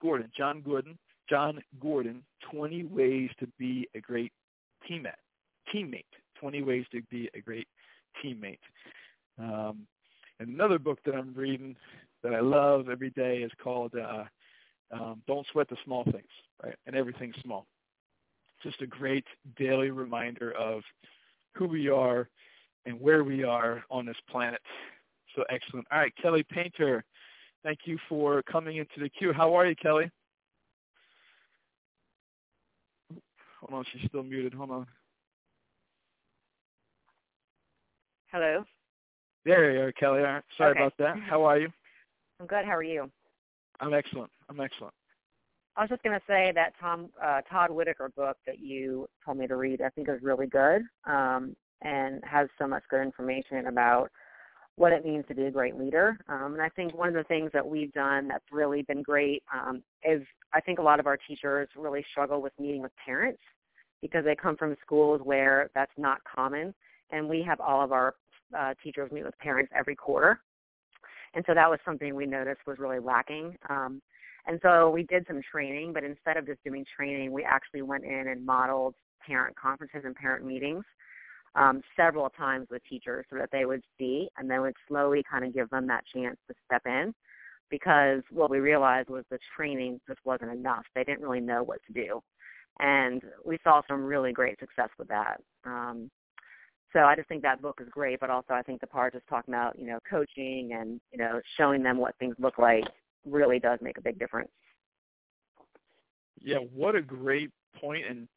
[0.00, 0.96] Gordon, Jon Gordon,
[1.28, 2.22] Jon Gordon.
[2.52, 4.32] 20 ways to be a great
[4.88, 5.12] teammate.
[5.74, 6.04] Teammate.
[6.40, 7.68] 20 ways to be a great
[8.22, 8.58] teammate.
[9.38, 9.86] Um,
[10.40, 11.76] and another book that I'm reading
[12.22, 14.24] that I love every day is called uh,
[14.90, 16.30] um, "Don't Sweat the Small Things,"
[16.62, 16.74] right?
[16.86, 17.66] And everything's small.
[18.62, 19.24] Just a great
[19.56, 20.82] daily reminder of
[21.54, 22.28] who we are
[22.86, 24.60] and where we are on this planet.
[25.36, 25.86] So excellent.
[25.90, 27.04] All right, Kelly Painter,
[27.62, 29.32] thank you for coming into the queue.
[29.32, 30.10] How are you, Kelly?
[33.62, 34.52] Hold on, she's still muted.
[34.54, 34.86] Hold on.
[38.32, 38.64] Hello.
[39.44, 40.22] There you are, Kelly.
[40.56, 40.80] Sorry okay.
[40.80, 41.16] about that.
[41.28, 41.68] How are you?
[42.40, 42.64] I'm good.
[42.64, 43.08] How are you?
[43.78, 44.30] I'm excellent.
[44.48, 44.94] I'm excellent.
[45.76, 49.38] I was just going to say that Tom uh, Todd Whitaker book that you told
[49.38, 50.82] me to read, I think is really good.
[51.06, 54.08] Um, and has so much good information about
[54.76, 56.16] what it means to be a great leader.
[56.28, 59.42] Um, and I think one of the things that we've done that's really been great
[59.52, 60.22] um, is
[60.54, 63.40] I think a lot of our teachers really struggle with meeting with parents
[64.00, 66.74] because they come from schools where that's not common.
[67.10, 68.14] And we have all of our
[68.58, 70.40] uh, teachers meet with parents every quarter.
[71.34, 73.56] And so that was something we noticed was really lacking.
[73.70, 74.02] Um,
[74.46, 78.04] and so we did some training, but instead of just doing training, we actually went
[78.04, 78.94] in and modeled
[79.26, 80.84] parent conferences and parent meetings
[81.54, 85.44] um, several times with teachers so that they would see and then would slowly kind
[85.44, 87.14] of give them that chance to step in
[87.72, 90.84] because what we realized was the training just wasn't enough.
[90.94, 92.20] They didn't really know what to do.
[92.78, 95.40] And we saw some really great success with that.
[95.64, 96.10] Um,
[96.92, 99.26] so I just think that book is great, but also I think the part just
[99.26, 102.84] talking about, you know, coaching and, you know, showing them what things look like
[103.24, 104.50] really does make a big difference.
[106.38, 107.50] Yeah, what a great
[107.80, 108.28] point and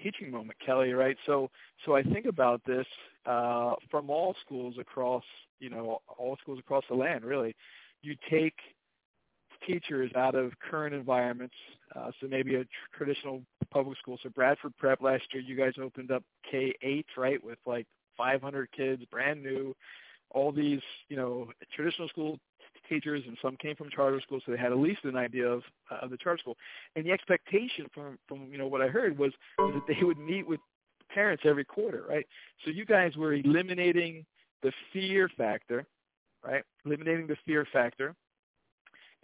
[0.00, 1.16] teaching moment, Kelly, right?
[1.26, 1.50] So
[1.84, 2.86] so I think about this
[3.26, 5.24] uh, from all schools across,
[5.58, 7.56] you know, all schools across the land, really.
[8.02, 8.54] You take
[9.66, 11.54] teachers out of current environments,
[11.94, 14.18] uh, so maybe a tr- traditional public school.
[14.22, 17.86] So Bradford Prep last year, you guys opened up K-8, right, with like
[18.16, 19.74] 500 kids, brand new.
[20.30, 22.38] All these, you know, traditional school
[22.88, 25.62] teachers, and some came from charter schools, so they had at least an idea of
[25.90, 26.56] uh, of the charter school.
[26.96, 30.46] And the expectation from from you know what I heard was that they would meet
[30.46, 30.60] with
[31.10, 32.26] parents every quarter, right?
[32.64, 34.24] So you guys were eliminating
[34.62, 35.86] the fear factor,
[36.44, 36.62] right?
[36.84, 38.14] Eliminating the fear factor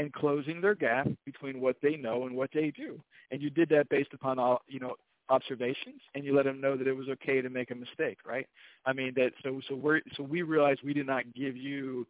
[0.00, 2.98] and closing their gap between what they know and what they do.
[3.30, 4.94] And you did that based upon all, you know,
[5.28, 8.46] observations and you let them know that it was okay to make a mistake, right?
[8.86, 12.06] I mean that so so we so we realized we did not give you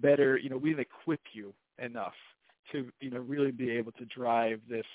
[0.00, 2.14] better, you know, we didn't equip you enough
[2.72, 4.86] to, you know, really be able to drive this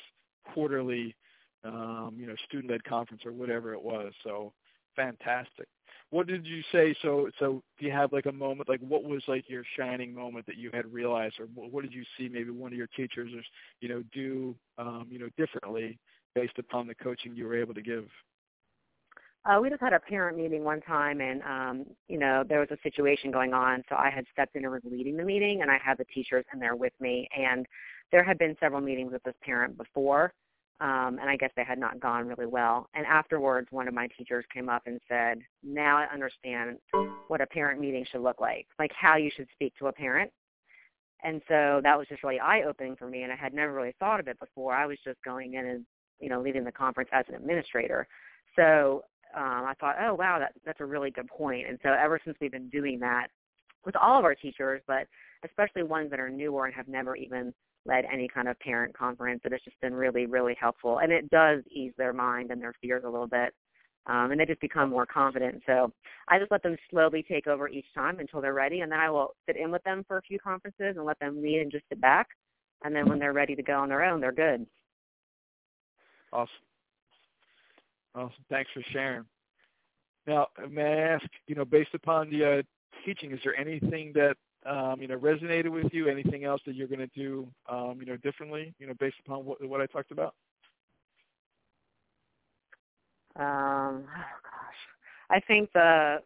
[0.52, 1.16] quarterly,
[1.64, 4.12] um, you know, student-led conference or whatever it was.
[4.24, 4.52] So
[4.96, 5.68] fantastic.
[6.10, 6.96] What did you say?
[7.02, 10.46] So, so do you have like a moment, like what was like your shining moment
[10.48, 13.42] that you had realized, or what did you see maybe one of your teachers, or,
[13.80, 15.98] you know, do, um, you know, differently
[16.36, 18.06] based upon the coaching you were able to give?
[19.44, 22.70] Uh, we just had a parent meeting one time, and um, you know there was
[22.70, 25.72] a situation going on, so I had stepped in and was leading the meeting, and
[25.72, 27.66] I had the teachers in there with me, and
[28.12, 30.32] there had been several meetings with this parent before,
[30.82, 32.90] um, and I guess they had not gone really well.
[32.96, 36.80] And afterwards, one of my teachers came up and said, "Now I understand
[37.28, 40.32] what a parent meeting should look like, like how you should speak to a parent."
[41.24, 44.20] And so that was just really eye-opening for me, and I had never really thought
[44.20, 44.74] of it before.
[44.74, 45.86] I was just going in and
[46.20, 48.08] you know leaving the conference as an administrator.
[48.56, 49.04] So
[49.36, 51.68] um, I thought, oh wow, that, that's a really good point.
[51.68, 53.28] And so ever since we've been doing that
[53.86, 55.08] with all of our teachers, but
[55.46, 57.54] especially ones that are newer and have never even
[57.86, 61.00] led any kind of parent conference, it has just been really, really helpful.
[61.00, 63.54] And it does ease their mind and their fears a little bit.
[64.08, 65.62] Um, and they just become more confident.
[65.68, 65.92] So
[66.28, 69.12] I just let them slowly take over each time until they're ready, and then I
[69.12, 71.86] will sit in with them for a few conferences and let them lead and just
[71.88, 72.28] sit back.
[72.84, 74.66] And then when they're ready to go on their own, they're good.
[76.34, 76.50] Awesome.
[78.16, 78.46] Awesome.
[78.50, 79.26] Thanks for sharing.
[80.26, 82.62] Now, may I ask, you know, based upon the uh,
[83.06, 86.07] teaching, is there anything that um, you know resonated with you?
[86.07, 89.45] Anything else that you're going to do, um, you know, differently, you know, based upon
[89.45, 90.36] what, what I talked about?
[93.36, 94.82] Um, oh gosh,
[95.30, 96.18] I think the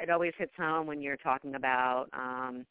[0.00, 2.66] it always hits home when you're talking about um,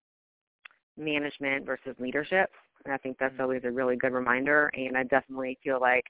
[0.97, 2.49] management versus leadership,
[2.86, 3.43] and I think that's mm-hmm.
[3.43, 4.69] always a really good reminder.
[4.74, 6.05] And I definitely feel like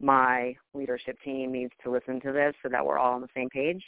[0.00, 3.48] my leadership team needs to listen to this so that we're all on the same
[3.50, 3.82] page.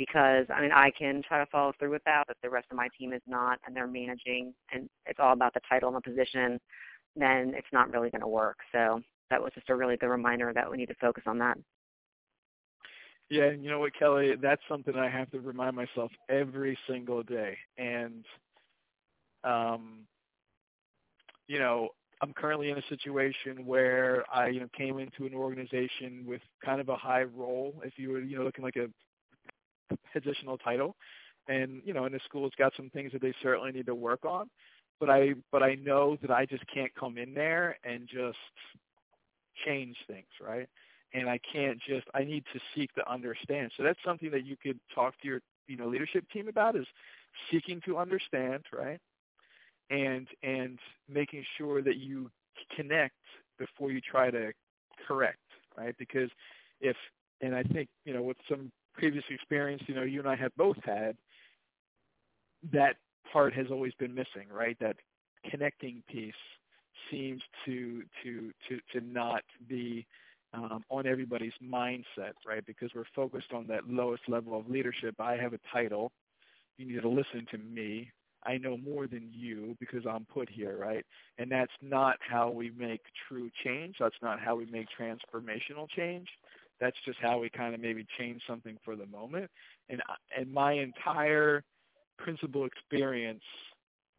[0.00, 2.78] Because I mean, I can try to follow through with that, but the rest of
[2.78, 6.00] my team is not, and they're managing, and it's all about the title and the
[6.00, 6.58] position.
[7.16, 8.56] Then it's not really going to work.
[8.72, 11.58] So that was just a really good reminder that we need to focus on that.
[13.28, 17.22] Yeah, and you know what, Kelly, that's something I have to remind myself every single
[17.22, 17.58] day.
[17.76, 18.24] And
[19.44, 20.06] um
[21.46, 21.90] you know,
[22.22, 26.80] I'm currently in a situation where I, you know, came into an organization with kind
[26.80, 28.88] of a high role, if you were, you know, looking like a
[30.14, 30.96] positional title.
[31.48, 34.24] And, you know, and the school's got some things that they certainly need to work
[34.24, 34.48] on.
[34.98, 38.36] But I but I know that I just can't come in there and just
[39.64, 40.68] change things, right?
[41.14, 43.72] And I can't just I need to seek to understand.
[43.76, 46.86] So that's something that you could talk to your you know leadership team about is
[47.50, 48.98] seeking to understand, right?
[49.88, 50.78] And and
[51.08, 52.30] making sure that you
[52.76, 53.14] connect
[53.58, 54.52] before you try to
[55.08, 55.38] correct,
[55.78, 55.94] right?
[55.98, 56.30] Because
[56.80, 56.96] if
[57.40, 60.54] and I think, you know, with some previous experience, you know, you and I have
[60.56, 61.16] both had,
[62.72, 62.96] that
[63.32, 64.76] part has always been missing, right?
[64.80, 64.96] That
[65.50, 66.34] connecting piece
[67.10, 70.06] seems to to to to not be
[70.52, 72.64] um, on everybody's mindset, right?
[72.66, 75.14] Because we're focused on that lowest level of leadership.
[75.20, 76.12] I have a title.
[76.76, 78.10] You need to listen to me.
[78.44, 81.04] I know more than you because I'm put here, right?
[81.38, 83.96] And that's not how we make true change.
[84.00, 86.26] That's not how we make transformational change.
[86.80, 89.50] That's just how we kind of maybe change something for the moment.
[89.88, 90.02] And
[90.36, 91.62] and my entire
[92.18, 93.42] principal experience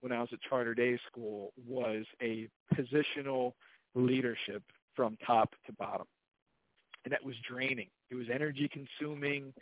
[0.02, 3.54] when I was at Charter Day School was a positional
[3.96, 4.64] leadership
[4.96, 6.08] from top to bottom.
[7.04, 7.88] And that was draining.
[8.10, 9.54] It was energy consuming.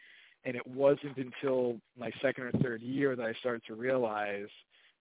[0.45, 4.47] And it wasn't until my second or third year that I started to realize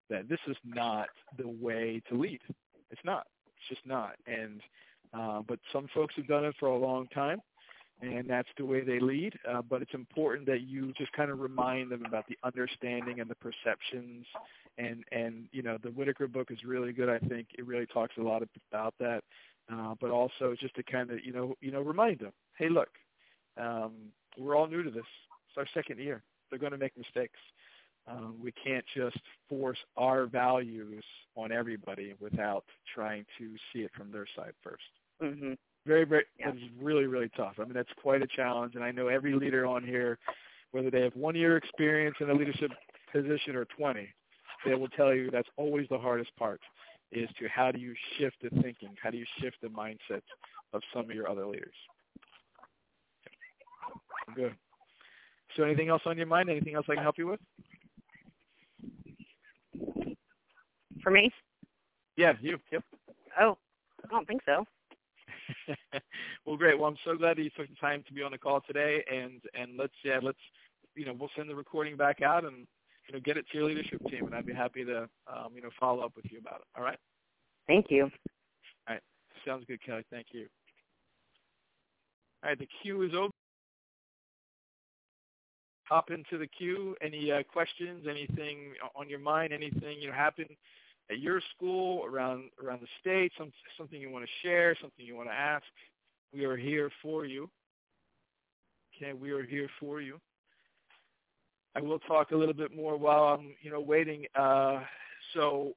[0.09, 2.41] that this is not the way to lead.
[2.91, 3.25] It's not.
[3.55, 4.15] It's just not.
[4.27, 4.61] And
[5.13, 7.39] uh, but some folks have done it for a long time,
[8.01, 9.33] and that's the way they lead.
[9.49, 13.29] Uh, but it's important that you just kind of remind them about the understanding and
[13.29, 14.25] the perceptions.
[14.77, 17.09] And and you know the Whitaker book is really good.
[17.09, 19.23] I think it really talks a lot about that.
[19.71, 22.89] Uh, but also just to kind of you know you know remind them, hey, look,
[23.57, 23.93] um,
[24.37, 25.03] we're all new to this.
[25.49, 26.23] It's our second year.
[26.49, 27.39] They're going to make mistakes.
[28.07, 31.03] Um, we can't just force our values
[31.35, 35.53] on everybody without trying to see it from their side 1st mm-hmm
[35.85, 36.49] very, very, yeah.
[36.49, 37.55] it's really, really tough.
[37.59, 38.75] I mean, that's quite a challenge.
[38.75, 40.17] And I know every leader on here,
[40.71, 42.71] whether they have one year experience in a leadership
[43.11, 44.07] position or 20,
[44.65, 46.61] they will tell you that's always the hardest part
[47.11, 48.89] is to how do you shift the thinking?
[49.01, 50.21] How do you shift the mindset
[50.73, 51.73] of some of your other leaders?
[54.35, 54.53] Good.
[55.57, 56.49] So anything else on your mind?
[56.49, 57.39] Anything else I can help you with?
[61.01, 61.31] For me?
[62.15, 62.59] Yeah, you.
[62.71, 62.83] Yep.
[63.39, 63.57] Oh,
[64.03, 64.65] I don't think so.
[66.45, 66.77] well, great.
[66.77, 69.03] Well, I'm so glad that you took the time to be on the call today,
[69.11, 70.37] and and let's yeah, let's
[70.95, 72.67] you know we'll send the recording back out and
[73.07, 75.61] you know get it to your leadership team, and I'd be happy to um, you
[75.61, 76.67] know follow up with you about it.
[76.77, 76.99] All right.
[77.67, 78.03] Thank you.
[78.03, 78.09] All
[78.89, 79.01] right.
[79.45, 80.03] Sounds good, Kelly.
[80.11, 80.47] Thank you.
[82.43, 83.31] All right, the queue is open.
[85.83, 86.95] Hop into the queue.
[87.01, 88.05] Any uh, questions?
[88.09, 89.51] Anything on your mind?
[89.51, 90.49] Anything you know happened
[91.09, 95.15] at your school, around around the state, some, something you want to share, something you
[95.15, 95.65] want to ask,
[96.33, 97.49] we are here for you.
[98.95, 100.19] Okay, we are here for you.
[101.75, 104.25] I will talk a little bit more while I'm, you know, waiting.
[104.35, 104.81] Uh,
[105.33, 105.73] so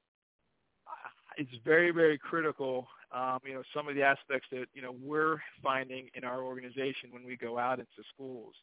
[1.37, 2.87] it's very, very critical.
[3.13, 7.09] Um, you know, some of the aspects that you know we're finding in our organization
[7.11, 8.53] when we go out into schools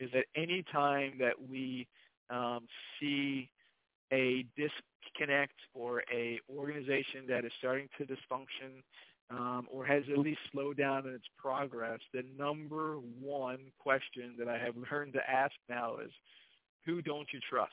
[0.00, 1.86] is that any time that we
[2.30, 2.66] um,
[2.98, 3.50] see
[4.12, 8.82] a disconnect or a organization that is starting to dysfunction
[9.30, 14.48] um, or has at least slowed down in its progress, the number one question that
[14.48, 16.10] I have learned to ask now is,
[16.86, 17.72] who don't you trust?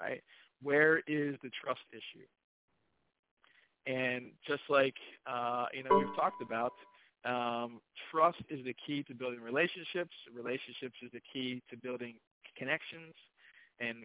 [0.00, 0.22] Right?
[0.62, 2.26] Where is the trust issue?
[3.86, 6.72] And just like uh, you know we've talked about,
[7.24, 7.80] um,
[8.10, 10.10] trust is the key to building relationships.
[10.34, 12.14] Relationships is the key to building
[12.58, 13.14] connections,
[13.78, 13.98] and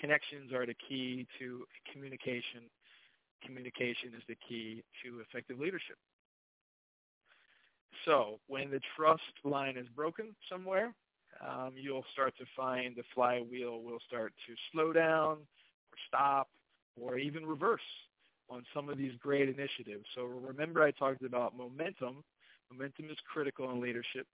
[0.00, 2.68] connections are the key to communication.
[3.44, 5.96] Communication is the key to effective leadership.
[8.04, 10.94] So when the trust line is broken somewhere,
[11.46, 16.48] um, you'll start to find the flywheel will start to slow down or stop
[17.00, 17.80] or even reverse
[18.50, 20.04] on some of these great initiatives.
[20.14, 22.24] So remember I talked about momentum.
[22.72, 24.26] Momentum is critical in leadership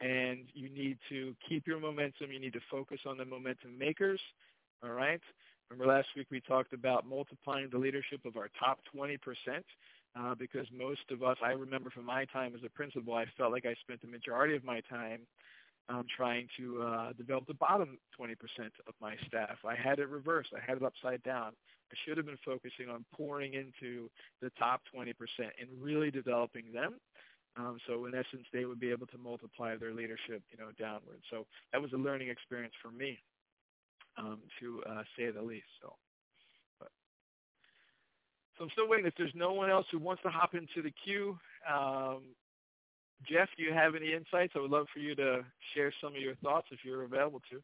[0.00, 2.30] and you need to keep your momentum.
[2.30, 4.20] You need to focus on the momentum makers
[4.82, 5.20] all right.
[5.70, 9.18] Remember last week we talked about multiplying the leadership of our top 20%.
[10.18, 13.52] uh, because most of us, I remember from my time as a principal, I felt
[13.52, 15.20] like I spent the majority of my time
[15.88, 18.32] um, trying to uh, develop the bottom 20%
[18.88, 19.58] of my staff.
[19.64, 20.50] I had it reversed.
[20.56, 21.52] I had it upside down.
[21.92, 24.10] I should have been focusing on pouring into
[24.42, 26.94] the top 20% and really developing them.
[27.56, 31.20] Um, so in essence, they would be able to multiply their leadership, you know, downward.
[31.30, 33.18] So that was a learning experience for me,
[34.18, 35.66] um, to uh, say the least.
[35.82, 35.94] So,
[36.78, 36.88] but,
[38.56, 39.06] so I'm still waiting.
[39.06, 41.38] If there's no one else who wants to hop into the queue,
[41.70, 42.22] um,
[43.28, 44.52] Jeff, do you have any insights?
[44.54, 45.44] I would love for you to
[45.74, 47.62] share some of your thoughts if you're available to.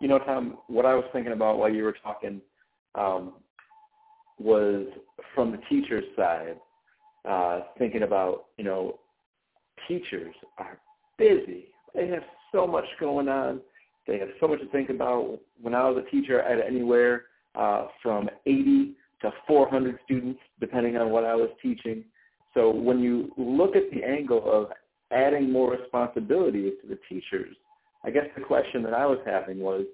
[0.00, 2.40] You know, Tom, what I was thinking about while you were talking
[2.94, 3.34] um,
[4.38, 4.86] was
[5.34, 6.56] from the teacher's side,
[7.28, 8.98] uh, thinking about, you know,
[9.88, 10.78] teachers are
[11.18, 11.66] busy.
[11.94, 12.22] They have
[12.52, 13.60] so much going on.
[14.06, 15.38] They have so much to think about.
[15.60, 17.24] When I was a teacher, I had anywhere
[17.54, 22.04] uh, from 80 to 400 students, depending on what I was teaching.
[22.52, 24.68] So when you look at the angle of
[25.10, 27.56] adding more responsibilities to the teachers,
[28.04, 29.86] I guess the question that I was having was,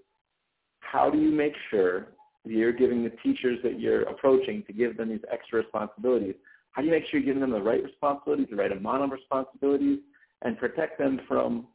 [0.80, 2.08] how do you make sure
[2.44, 6.34] that you're giving the teachers that you're approaching to give them these extra responsibilities?
[6.72, 9.10] How do you make sure you're giving them the right responsibilities, the right amount of
[9.10, 10.00] responsibilities,
[10.42, 11.66] and protect them from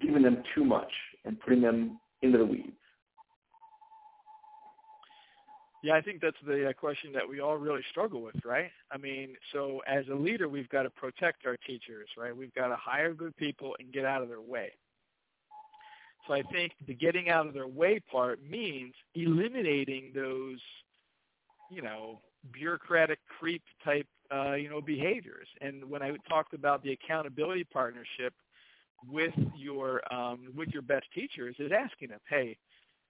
[0.00, 0.90] giving them too much
[1.24, 2.72] and putting them into the weeds?
[5.84, 8.70] Yeah, I think that's the uh, question that we all really struggle with, right?
[8.90, 12.34] I mean, so as a leader, we've got to protect our teachers, right?
[12.34, 14.72] We've got to hire good people and get out of their way.
[16.26, 20.58] So I think the getting out of their way part means eliminating those,
[21.70, 22.20] you know,
[22.50, 25.48] bureaucratic creep type, uh, you know, behaviors.
[25.60, 28.32] And when I talked about the accountability partnership
[29.08, 32.56] with your um, with your best teachers, is asking them, hey,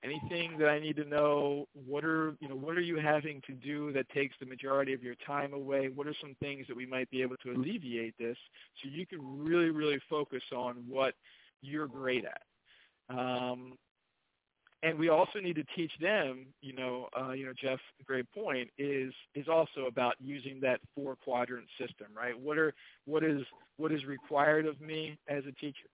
[0.05, 1.67] anything that I need to know?
[1.73, 5.03] What are you know what are you having to do that takes the majority of
[5.03, 5.89] your time away?
[5.89, 8.37] What are some things that we might be able to alleviate this
[8.83, 11.15] so you can really really focus on what
[11.63, 12.43] you're great at?
[13.17, 13.75] Um,
[14.85, 18.69] and we also need to teach them, you know, uh, you know, Jeff, great point
[18.77, 22.39] is is also about using that four quadrant system, right?
[22.39, 22.75] What are
[23.07, 23.41] what is
[23.79, 25.89] what is required of me as a teacher?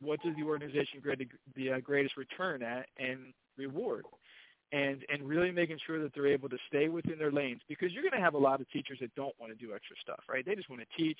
[0.00, 1.20] What does the organization get
[1.54, 4.04] the uh, greatest return at, and reward
[4.72, 8.02] and and really making sure that they're able to stay within their lanes because you're
[8.02, 10.46] going to have a lot of teachers that don't want to do extra stuff right
[10.46, 11.18] they just want to teach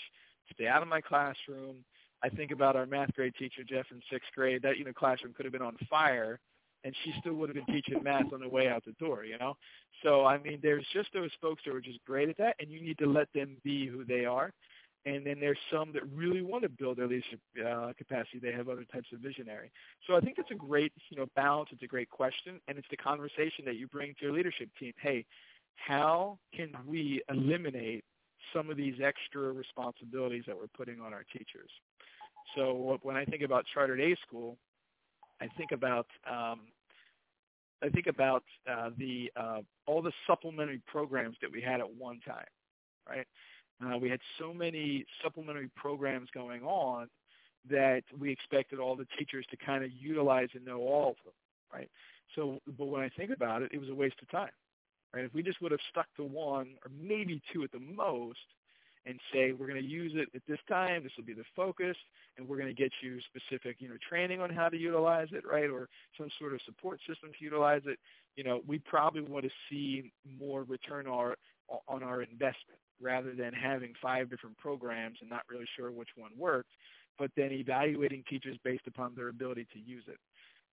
[0.55, 1.77] stay out of my classroom
[2.23, 5.35] i think about our math grade teacher jeff in sixth grade that you know classroom
[5.35, 6.41] could have been on fire
[6.85, 9.39] and she still would have been teaching math on the way out the door you
[9.39, 9.55] know
[10.03, 12.81] so i mean there's just those folks that are just great at that and you
[12.81, 14.53] need to let them be who they are
[15.05, 18.39] and then there's some that really want to build their leadership uh, capacity.
[18.41, 19.73] They have other types of visionary.
[20.07, 21.71] So I think it's a great, you know, balance.
[21.73, 24.93] It's a great question, and it's the conversation that you bring to your leadership team.
[25.01, 25.27] Hey,
[25.75, 28.05] how can we eliminate
[28.55, 31.71] some of these extra responsibilities that we're putting on our teachers?
[32.55, 34.57] So when I think about Charter Day school,
[35.43, 36.61] I think about um,
[37.83, 42.21] I think about uh, the uh, all the supplementary programs that we had at one
[42.21, 42.47] time,
[43.09, 43.27] right?
[43.85, 47.09] Uh, we had so many supplementary programs going on
[47.69, 51.35] that we expected all the teachers to kind of utilize and know all of them,
[51.73, 51.91] right?
[52.37, 54.51] So, but when I think about it, it was a waste of time,
[55.13, 55.25] right?
[55.25, 58.39] If we just would have stuck to one or maybe two at the most
[59.07, 61.97] and say, we're going to use it at this time, this will be the focus,
[62.37, 65.45] and we're going to get you specific, you know, training on how to utilize it,
[65.47, 65.69] right?
[65.69, 67.99] Or some sort of support system to utilize it,
[68.37, 71.37] you know, we probably want to see more return our,
[71.89, 76.31] on our investment rather than having five different programs and not really sure which one
[76.37, 76.71] worked,
[77.19, 80.19] but then evaluating teachers based upon their ability to use it.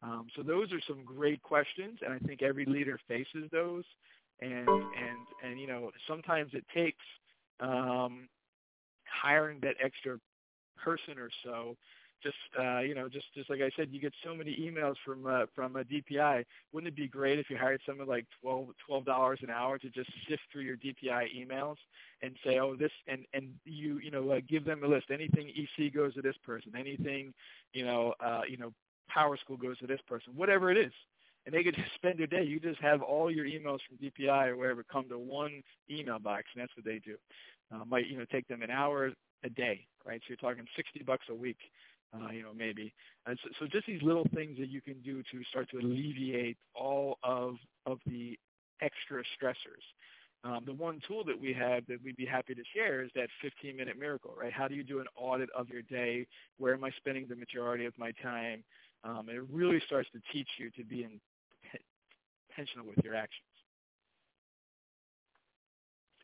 [0.01, 3.83] Um, so those are some great questions, and I think every leader faces those.
[4.41, 7.03] And and and you know sometimes it takes
[7.59, 8.27] um,
[9.05, 10.17] hiring that extra
[10.77, 11.75] person or so
[12.21, 15.25] just uh, you know, just just like I said, you get so many emails from
[15.25, 16.43] uh, from a DPI.
[16.73, 19.89] Wouldn't it be great if you hired someone like twelve twelve dollars an hour to
[19.89, 21.75] just sift through your DPI emails
[22.21, 25.07] and say, oh, this, and and you you know uh, give them a list.
[25.11, 26.73] Anything EC goes to this person.
[26.77, 27.33] Anything,
[27.73, 28.73] you know, uh, you know,
[29.15, 30.33] PowerSchool goes to this person.
[30.35, 30.91] Whatever it is.
[31.49, 32.43] And they could just spend their day.
[32.43, 36.43] You just have all your emails from DPI or wherever come to one email box,
[36.53, 37.15] and that's what they do.
[37.73, 39.11] Uh, might you know take them an hour
[39.43, 40.21] a day, right?
[40.21, 41.57] So you're talking 60 bucks a week
[42.13, 42.93] uh, you know, maybe.
[43.25, 46.57] And so, so just these little things that you can do to start to alleviate
[46.75, 48.37] all of of the
[48.81, 49.83] extra stressors.
[50.43, 53.27] Um, the one tool that we have that we'd be happy to share is that
[53.43, 54.53] 15-minute miracle, right?
[54.53, 56.25] How do you do an audit of your day?
[56.57, 58.63] Where am I spending the majority of my time?
[59.03, 61.03] Um, and it really starts to teach you to be
[62.59, 63.45] intentional with your actions.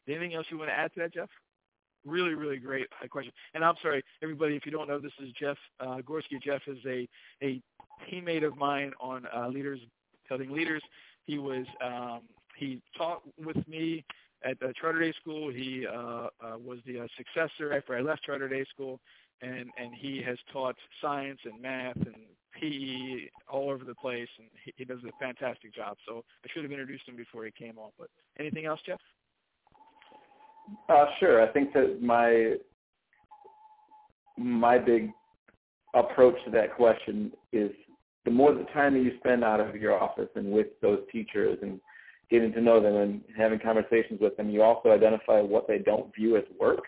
[0.08, 1.30] Anything else you want to add to that, Jeff?
[2.06, 3.32] Really, really great question.
[3.56, 6.42] And I'm sorry, everybody, if you don't know, this is Jeff uh, Gorski.
[6.44, 7.08] Jeff is a,
[7.42, 7.60] a
[8.08, 9.80] teammate of mine on uh, Leaders
[10.30, 10.84] Building Leaders.
[11.26, 12.22] He was um,
[12.56, 14.06] he taught with me
[14.44, 15.52] at uh, Charter Day School.
[15.52, 16.28] He uh, uh,
[16.64, 19.00] was the uh, successor after I left Charter Day School,
[19.42, 22.16] and and he has taught science and math and
[22.60, 25.98] PE all over the place, and he, he does a fantastic job.
[26.08, 27.92] So I should have introduced him before he came on.
[27.98, 29.00] But anything else, Jeff?
[30.90, 31.42] Uh, sure.
[31.42, 32.56] I think that my
[34.38, 35.12] my big
[35.94, 37.72] approach to that question is
[38.26, 41.58] the more the time that you spend out of your office and with those teachers
[41.62, 41.80] and
[42.30, 46.14] getting to know them and having conversations with them, you also identify what they don't
[46.14, 46.84] view as work.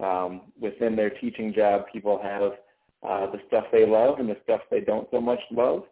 [0.00, 2.52] Um, within their teaching job, people have
[3.06, 5.84] uh, the stuff they love and the stuff they don't so much love.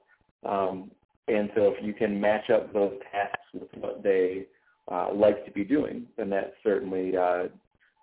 [0.44, 0.90] Um,
[1.28, 4.46] and so if you can match up those tasks with what they
[4.90, 7.44] uh, like to be doing, then that certainly uh,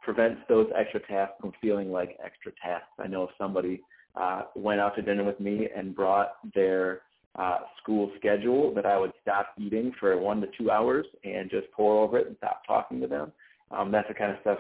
[0.04, 2.90] prevents those extra tasks from feeling like extra tasks.
[3.00, 3.82] I know if somebody
[4.16, 7.02] uh, went out to dinner with me and brought their
[7.36, 11.72] uh, school schedule that I would stop eating for one to two hours and just
[11.72, 13.32] pore over it and stop talking to them.
[13.72, 14.60] Um, that's the kind of stuff,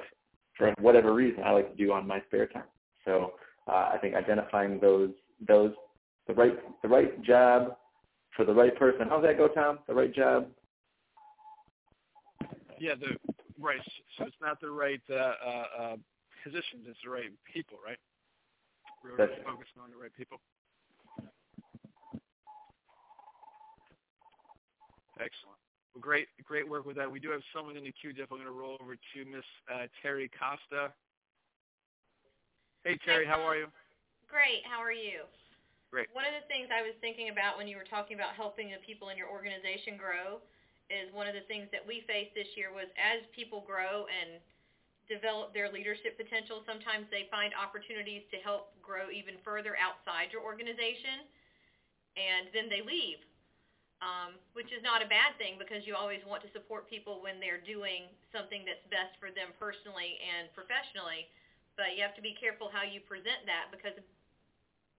[0.57, 2.63] for whatever reason, I like to do on my spare time.
[3.05, 3.33] So
[3.67, 5.11] uh, I think identifying those
[5.47, 5.73] those
[6.27, 7.77] the right the right job
[8.35, 9.07] for the right person.
[9.09, 9.79] How's that go, Tom?
[9.87, 10.47] The right job.
[12.79, 13.15] Yeah, the
[13.59, 13.79] right.
[14.17, 15.95] So it's not the right uh, uh, uh,
[16.43, 17.97] positions; it's the right people, right?
[19.03, 20.39] We're That's focusing on the right people.
[25.19, 25.59] Excellent.
[25.93, 27.11] Well, great, great work with that.
[27.11, 28.31] We do have someone in the queue, Jeff.
[28.31, 30.91] I'm going to roll over to Miss uh, Terry Costa.
[32.83, 33.71] Hey, Terry, how are you?
[34.27, 34.59] Great.
[34.67, 35.23] How are you?
[35.87, 36.11] Great.
[36.11, 38.83] One of the things I was thinking about when you were talking about helping the
[38.83, 40.43] people in your organization grow
[40.91, 44.43] is one of the things that we faced this year was as people grow and
[45.07, 50.43] develop their leadership potential, sometimes they find opportunities to help grow even further outside your
[50.43, 51.23] organization,
[52.19, 53.23] and then they leave
[54.03, 57.39] um, which is not a bad thing because you always want to support people when
[57.39, 61.31] they're doing something that's best for them personally and professionally.
[61.75, 63.97] But you have to be careful how you present that because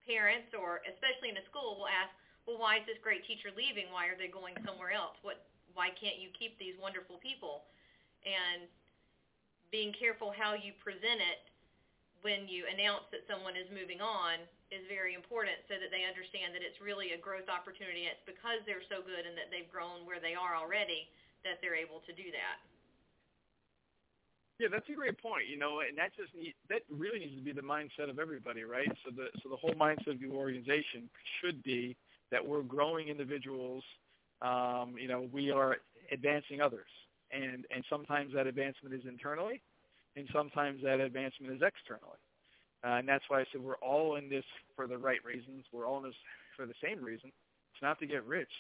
[0.05, 2.11] parents or especially in a school will ask,
[2.45, 3.89] well, why is this great teacher leaving?
[3.89, 5.17] Why are they going somewhere else?
[5.23, 5.47] What?
[5.75, 7.67] Why can't you keep these wonderful people?
[8.23, 8.71] And
[9.75, 11.43] being careful how you present it
[12.23, 14.39] when you announce that someone is moving on
[14.71, 18.07] is very important so that they understand that it's really a growth opportunity.
[18.07, 21.11] It's because they're so good and that they've grown where they are already
[21.43, 22.63] that they're able to do that.
[24.61, 25.49] Yeah, that's a great point.
[25.49, 28.65] You know, and that just need, that really needs to be the mindset of everybody,
[28.65, 28.89] right?
[29.05, 31.97] So the so the whole mindset of the organization should be
[32.31, 33.83] that we're growing individuals.
[34.43, 35.79] Um, you know, we are
[36.13, 36.89] advancing others,
[37.33, 39.61] and and sometimes that advancement is internally,
[40.17, 42.19] and sometimes that advancement is externally.
[42.85, 44.45] Uh, and that's why I said we're all in this
[44.77, 45.65] for the right reasons.
[45.73, 46.15] We're all in this
[46.57, 47.33] for the same reason.
[47.75, 48.53] It's not to get rich.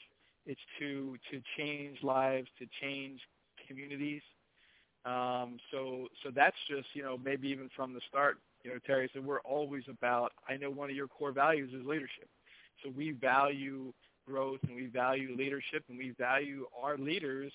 [0.47, 3.21] It's to to change lives, to change
[3.69, 4.23] communities.
[5.05, 9.11] Um, so so that's just you know maybe even from the start, you know Terry
[9.13, 10.33] said we're always about.
[10.49, 12.29] I know one of your core values is leadership.
[12.83, 13.93] So we value
[14.27, 17.53] growth and we value leadership and we value our leaders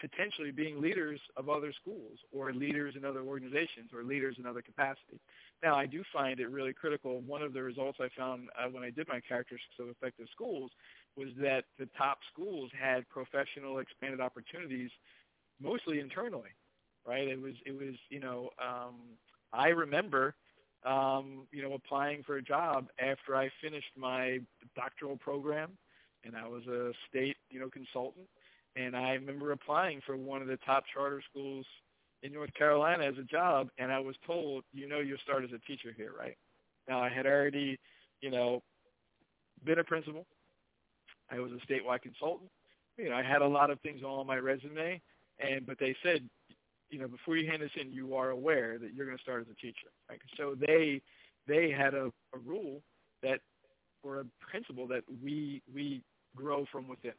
[0.00, 4.62] potentially being leaders of other schools or leaders in other organizations or leaders in other
[4.62, 5.20] capacity.
[5.62, 7.20] Now, I do find it really critical.
[7.20, 10.70] One of the results I found uh, when I did my characteristics of effective schools
[11.16, 14.90] was that the top schools had professional expanded opportunities,
[15.60, 16.50] mostly internally,
[17.06, 17.26] right?
[17.26, 18.96] It was, it was, you know, um,
[19.52, 20.34] I remember,
[20.84, 24.38] um, you know, applying for a job after I finished my
[24.76, 25.70] doctoral program,
[26.24, 28.26] and I was a state, you know, consultant
[28.76, 31.66] and I remember applying for one of the top charter schools
[32.22, 35.50] in North Carolina as a job, and I was told, you know, you'll start as
[35.52, 36.36] a teacher here, right?
[36.88, 37.78] Now I had already,
[38.20, 38.62] you know,
[39.64, 40.26] been a principal.
[41.30, 42.50] I was a statewide consultant.
[42.96, 45.00] You know, I had a lot of things on my resume,
[45.38, 46.28] and but they said,
[46.90, 49.42] you know, before you hand this in, you are aware that you're going to start
[49.42, 49.88] as a teacher.
[50.08, 50.20] Right?
[50.36, 51.00] So they
[51.46, 52.82] they had a, a rule
[53.22, 53.40] that,
[54.02, 56.02] or a principle that we we
[56.36, 57.12] grow from within.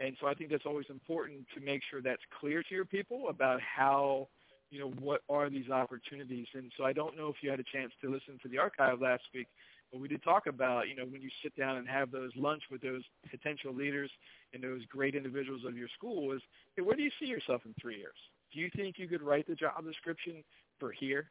[0.00, 3.28] And so I think that's always important to make sure that's clear to your people
[3.28, 4.28] about how,
[4.70, 6.46] you know, what are these opportunities.
[6.54, 9.00] And so I don't know if you had a chance to listen to the archive
[9.00, 9.46] last week,
[9.92, 12.62] but we did talk about, you know, when you sit down and have those lunch
[12.70, 14.10] with those potential leaders
[14.54, 16.40] and those great individuals of your school is,
[16.74, 18.16] hey, where do you see yourself in three years?
[18.52, 20.44] Do you think you could write the job description
[20.78, 21.30] for here?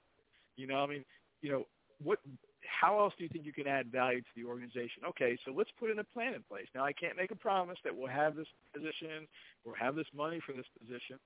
[0.57, 1.05] You know, I mean,
[1.41, 1.65] you know,
[2.03, 2.19] what
[2.63, 5.03] how else do you think you can add value to the organization?
[5.09, 6.67] Okay, so let's put in a plan in place.
[6.73, 9.27] Now, I can't make a promise that we'll have this position
[9.65, 11.17] or have this money for this position,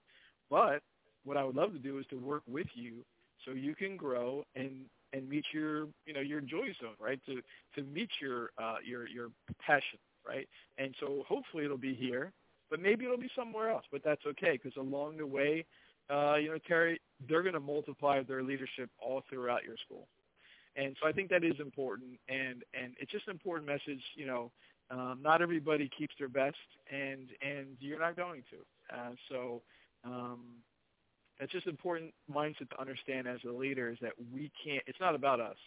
[0.50, 0.82] but
[1.24, 3.04] what I would love to do is to work with you
[3.44, 7.20] so you can grow and and meet your you know your joy zone, right?
[7.26, 7.42] To
[7.76, 9.30] to meet your uh, your your
[9.66, 10.48] passion, right?
[10.78, 12.32] And so hopefully it'll be here,
[12.70, 13.86] but maybe it'll be somewhere else.
[13.92, 15.66] But that's okay because along the way,
[16.10, 20.08] uh, you know, Terry, they're going to multiply their leadership all throughout your school.
[20.76, 24.02] And so I think that is important, and and it's just an important message.
[24.16, 24.52] You know,
[24.92, 26.58] um, not everybody keeps their best,
[26.92, 28.96] and and you're not going to.
[28.96, 29.62] Uh, so
[30.04, 30.42] um,
[31.40, 34.84] it's just important mindset to understand as a leader is that we can't.
[34.86, 35.58] It's not about us,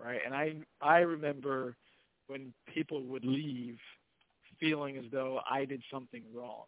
[0.00, 0.20] right?
[0.24, 1.76] And I I remember
[2.28, 3.78] when people would leave
[4.60, 6.64] feeling as though I did something wrong.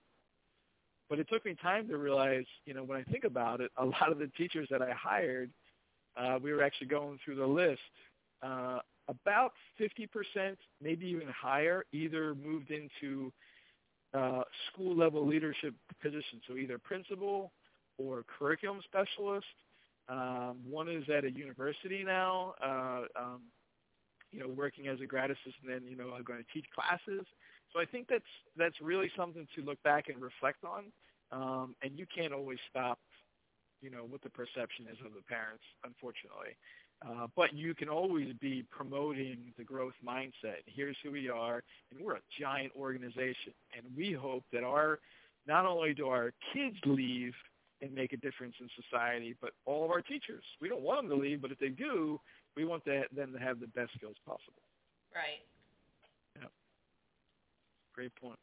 [1.09, 3.85] But it took me time to realize, you know, when I think about it, a
[3.85, 5.51] lot of the teachers that I hired,
[6.17, 7.81] uh, we were actually going through the list.
[8.43, 13.33] Uh, about 50%, maybe even higher, either moved into
[14.15, 17.53] uh, school level leadership positions, so either principal
[17.99, 19.47] or curriculum specialist.
[20.09, 23.43] Um, one is at a university now, uh, um,
[24.31, 27.27] you know, working as a grad assistant, and you know, I'm going to teach classes.
[27.73, 28.25] So I think that's
[28.57, 30.93] that's really something to look back and reflect on.
[31.31, 32.99] Um, and you can't always stop,
[33.83, 36.57] you know, what the perception is of the parents, unfortunately.
[37.07, 40.65] Uh, but you can always be promoting the growth mindset.
[40.67, 44.99] Here's who we are, and we're a giant organization, and we hope that our
[45.47, 47.35] not only do our kids leave
[47.81, 50.43] and make a difference in society, but all of our teachers.
[50.61, 52.21] We don't want them to leave, but if they do,
[52.57, 54.63] we want them to have the best skills possible.
[55.15, 55.47] Right.
[57.99, 58.39] Great point.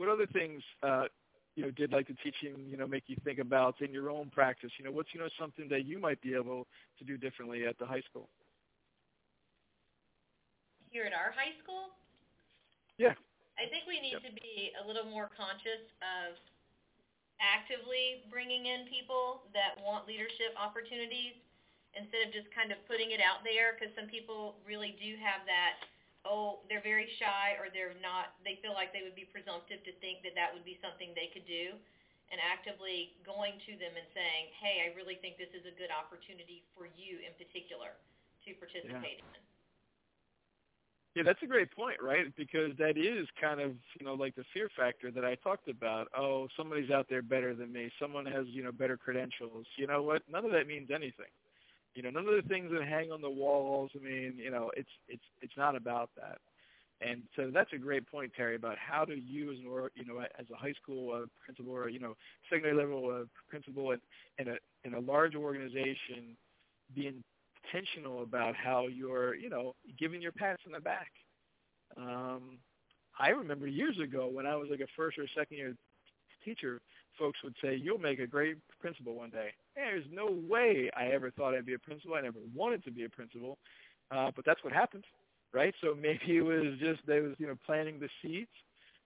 [0.00, 1.12] What other things uh,
[1.52, 4.32] you know did like the teaching you know make you think about in your own
[4.32, 4.72] practice?
[4.80, 6.64] You know, what's you know something that you might be able
[6.96, 8.32] to do differently at the high school?
[10.88, 11.92] Here at our high school?
[12.96, 13.12] Yeah.
[13.60, 14.32] I think we need Yep.
[14.32, 16.40] to be a little more conscious of
[17.36, 21.36] actively bringing in people that want leadership opportunities
[21.92, 25.44] instead of just kind of putting it out there because some people really do have
[25.44, 25.84] that
[26.28, 29.92] oh they're very shy or they're not they feel like they would be presumptive to
[30.04, 31.72] think that that would be something they could do
[32.30, 35.90] and actively going to them and saying hey i really think this is a good
[35.92, 37.96] opportunity for you in particular
[38.44, 39.28] to participate in
[41.16, 42.30] Yeah, that's a great point, right?
[42.36, 46.06] Because that is kind of, you know, like the fear factor that I talked about.
[46.16, 47.90] Oh, somebody's out there better than me.
[48.00, 49.66] Someone has, you know, better credentials.
[49.76, 50.22] You know what?
[50.30, 51.32] None of that means anything.
[51.94, 53.90] You know, none of the things that hang on the walls.
[53.94, 56.38] I mean, you know, it's it's it's not about that.
[57.02, 60.04] And so that's a great point, Terry, about how do you, as an or, you
[60.04, 62.14] know, as a high school uh, principal or you know,
[62.50, 64.00] secondary level uh, principal in,
[64.38, 66.36] in a in a large organization,
[66.94, 67.10] be
[67.72, 71.10] intentional about how you're, you know, giving your pats on the back.
[71.96, 72.58] Um,
[73.18, 75.74] I remember years ago when I was like a first or second year
[76.44, 76.80] teacher,
[77.18, 81.30] folks would say, "You'll make a great principal one day." There's no way I ever
[81.30, 82.14] thought I'd be a principal.
[82.14, 83.58] I never wanted to be a principal,
[84.10, 85.04] uh, but that's what happened,
[85.52, 85.74] right?
[85.80, 88.50] So maybe it was just they was you know planting the seeds,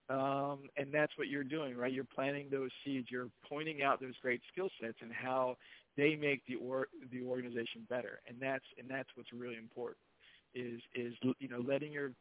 [0.08, 1.92] um, and that's what you're doing, right?
[1.92, 3.08] You're planting those seeds.
[3.10, 5.56] You're pointing out those great skill sets and how
[5.96, 9.98] they make the or the organization better, and that's and that's what's really important
[10.54, 12.12] is is you know letting your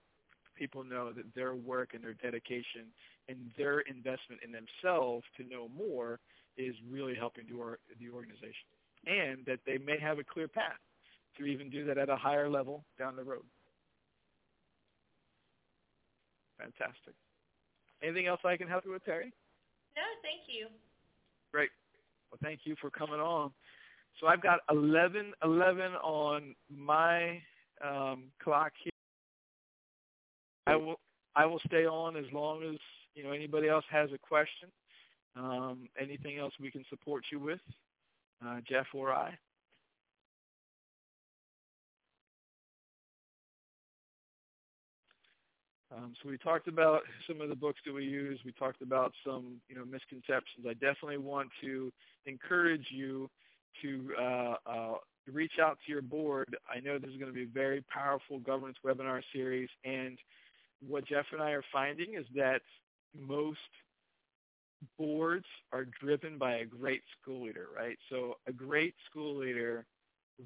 [0.63, 2.87] people know that their work and their dedication
[3.27, 6.21] and their investment in themselves to know more
[6.55, 8.71] is really helping the, or, the organization,
[9.05, 10.79] and that they may have a clear path
[11.37, 13.43] to even do that at a higher level down the road.
[16.57, 17.13] Fantastic.
[18.01, 19.33] Anything else I can help you with, Terry?
[19.97, 20.67] no thank you
[21.51, 21.69] Great.
[22.31, 23.51] Well, thank you for coming on.
[24.21, 27.41] So I've got 11, 11 on my
[27.83, 28.92] um, clock here.
[30.67, 30.99] I will
[31.35, 32.77] I will stay on as long as
[33.15, 34.69] you know anybody else has a question.
[35.35, 37.59] Um, anything else we can support you with,
[38.45, 39.35] uh, Jeff or I.
[45.95, 48.39] Um, so we talked about some of the books that we use.
[48.45, 50.65] We talked about some, you know, misconceptions.
[50.67, 51.91] I definitely want to
[52.25, 53.29] encourage you
[53.81, 54.93] to uh, uh,
[55.31, 56.55] reach out to your board.
[56.73, 60.17] I know this is going to be a very powerful governance webinar series, and
[60.87, 62.61] what Jeff and I are finding is that
[63.17, 63.59] most
[64.97, 67.97] boards are driven by a great school leader, right?
[68.09, 69.85] So a great school leader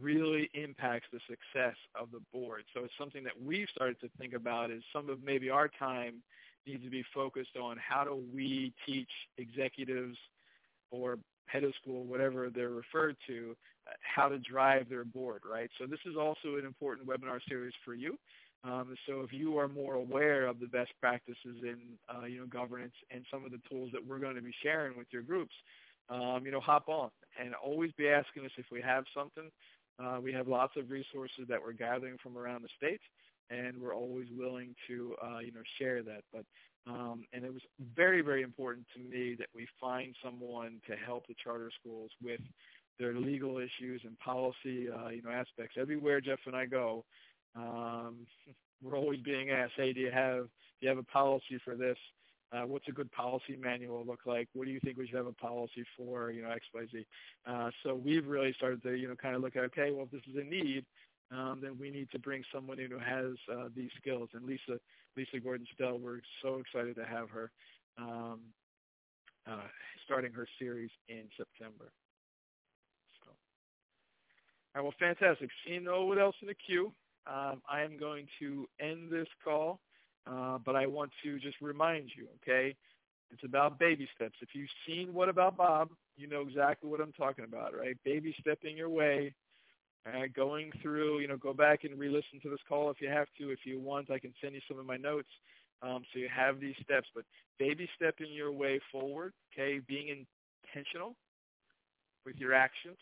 [0.01, 2.63] really impacts the success of the board.
[2.73, 6.15] So it's something that we've started to think about is some of maybe our time
[6.65, 10.17] needs to be focused on how do we teach executives
[10.91, 13.55] or head of school, whatever they're referred to,
[13.87, 15.69] uh, how to drive their board, right?
[15.79, 18.17] So this is also an important webinar series for you.
[18.63, 21.77] Um, so if you are more aware of the best practices in
[22.09, 24.97] uh, you know governance and some of the tools that we're going to be sharing
[24.97, 25.53] with your groups,
[26.09, 27.09] um, you know hop on
[27.41, 29.49] and always be asking us if we have something.
[29.99, 33.01] Uh, we have lots of resources that we're gathering from around the state,
[33.49, 36.21] and we're always willing to uh, you know share that.
[36.33, 36.45] But
[36.87, 37.63] um, and it was
[37.95, 42.41] very very important to me that we find someone to help the charter schools with
[42.99, 45.75] their legal issues and policy uh, you know aspects.
[45.79, 47.05] Everywhere Jeff and I go,
[47.57, 48.15] um,
[48.81, 51.97] we're always being asked, hey, do you have do you have a policy for this?
[52.53, 54.47] Uh, what's a good policy manual look like?
[54.53, 56.31] What do you think we should have a policy for?
[56.31, 57.05] You know, X, Y, Z.
[57.45, 60.11] Uh, so we've really started to, you know, kind of look at, okay, well, if
[60.11, 60.85] this is a need,
[61.31, 64.29] um, then we need to bring someone in who has uh, these skills.
[64.33, 64.79] And Lisa,
[65.17, 67.51] Lisa Gordon Stell, we're so excited to have her
[67.97, 68.39] um,
[69.45, 69.67] uh,
[70.05, 71.91] starting her series in September.
[74.75, 75.49] All right, well, fantastic.
[75.65, 76.93] Seeing no one else in the queue,
[77.29, 79.79] um, I am going to end this call,
[80.25, 82.75] uh, but I want to just remind you, okay?
[83.31, 84.35] It's about baby steps.
[84.41, 87.97] If you've seen What About Bob, you know exactly what I'm talking about, right?
[88.05, 89.33] Baby stepping your way,
[90.07, 93.27] uh, going through, you know, go back and re-listen to this call if you have
[93.37, 93.51] to.
[93.51, 95.29] If you want, I can send you some of my notes
[95.81, 97.07] um, so you have these steps.
[97.13, 97.25] But
[97.59, 100.25] baby stepping your way forward, okay, being
[100.63, 101.15] intentional
[102.25, 102.97] with your actions,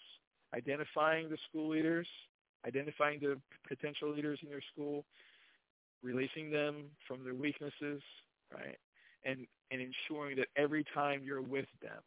[0.53, 2.07] identifying the school leaders,
[2.65, 5.05] identifying the potential leaders in your school,
[6.03, 8.01] releasing them from their weaknesses,
[8.53, 8.77] right?
[9.23, 12.01] And, and ensuring that every time you're with them,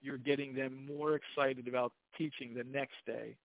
[0.00, 3.36] you're getting them more excited about teaching the next day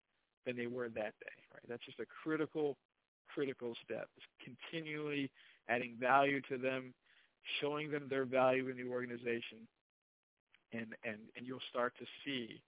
[0.47, 1.63] than they were that day, right?
[1.69, 2.77] That's just a critical,
[3.33, 4.09] critical step.
[4.17, 5.31] It's continually
[5.69, 6.93] adding value to them,
[7.61, 9.67] showing them their value in the organization,
[10.73, 12.61] and, and, and you'll start to see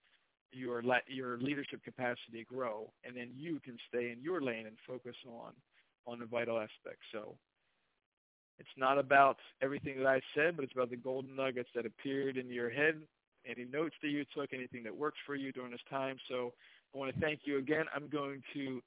[0.52, 5.16] your your leadership capacity grow, and then you can stay in your lane and focus
[5.26, 5.52] on
[6.06, 7.06] on the vital aspects.
[7.12, 7.36] So
[8.58, 12.36] it's not about everything that I said, but it's about the golden nuggets that appeared
[12.36, 13.00] in your head,
[13.46, 16.16] any notes that you took, anything that worked for you during this time.
[16.28, 16.52] So
[16.94, 17.86] I want to thank you again.
[17.94, 18.82] I'm going to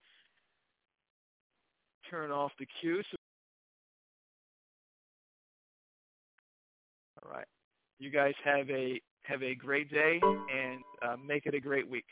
[2.10, 3.02] turn off the queue.
[3.12, 3.18] So
[7.24, 7.48] all right.
[8.00, 12.06] You guys have a have a great day and uh, make it a great week.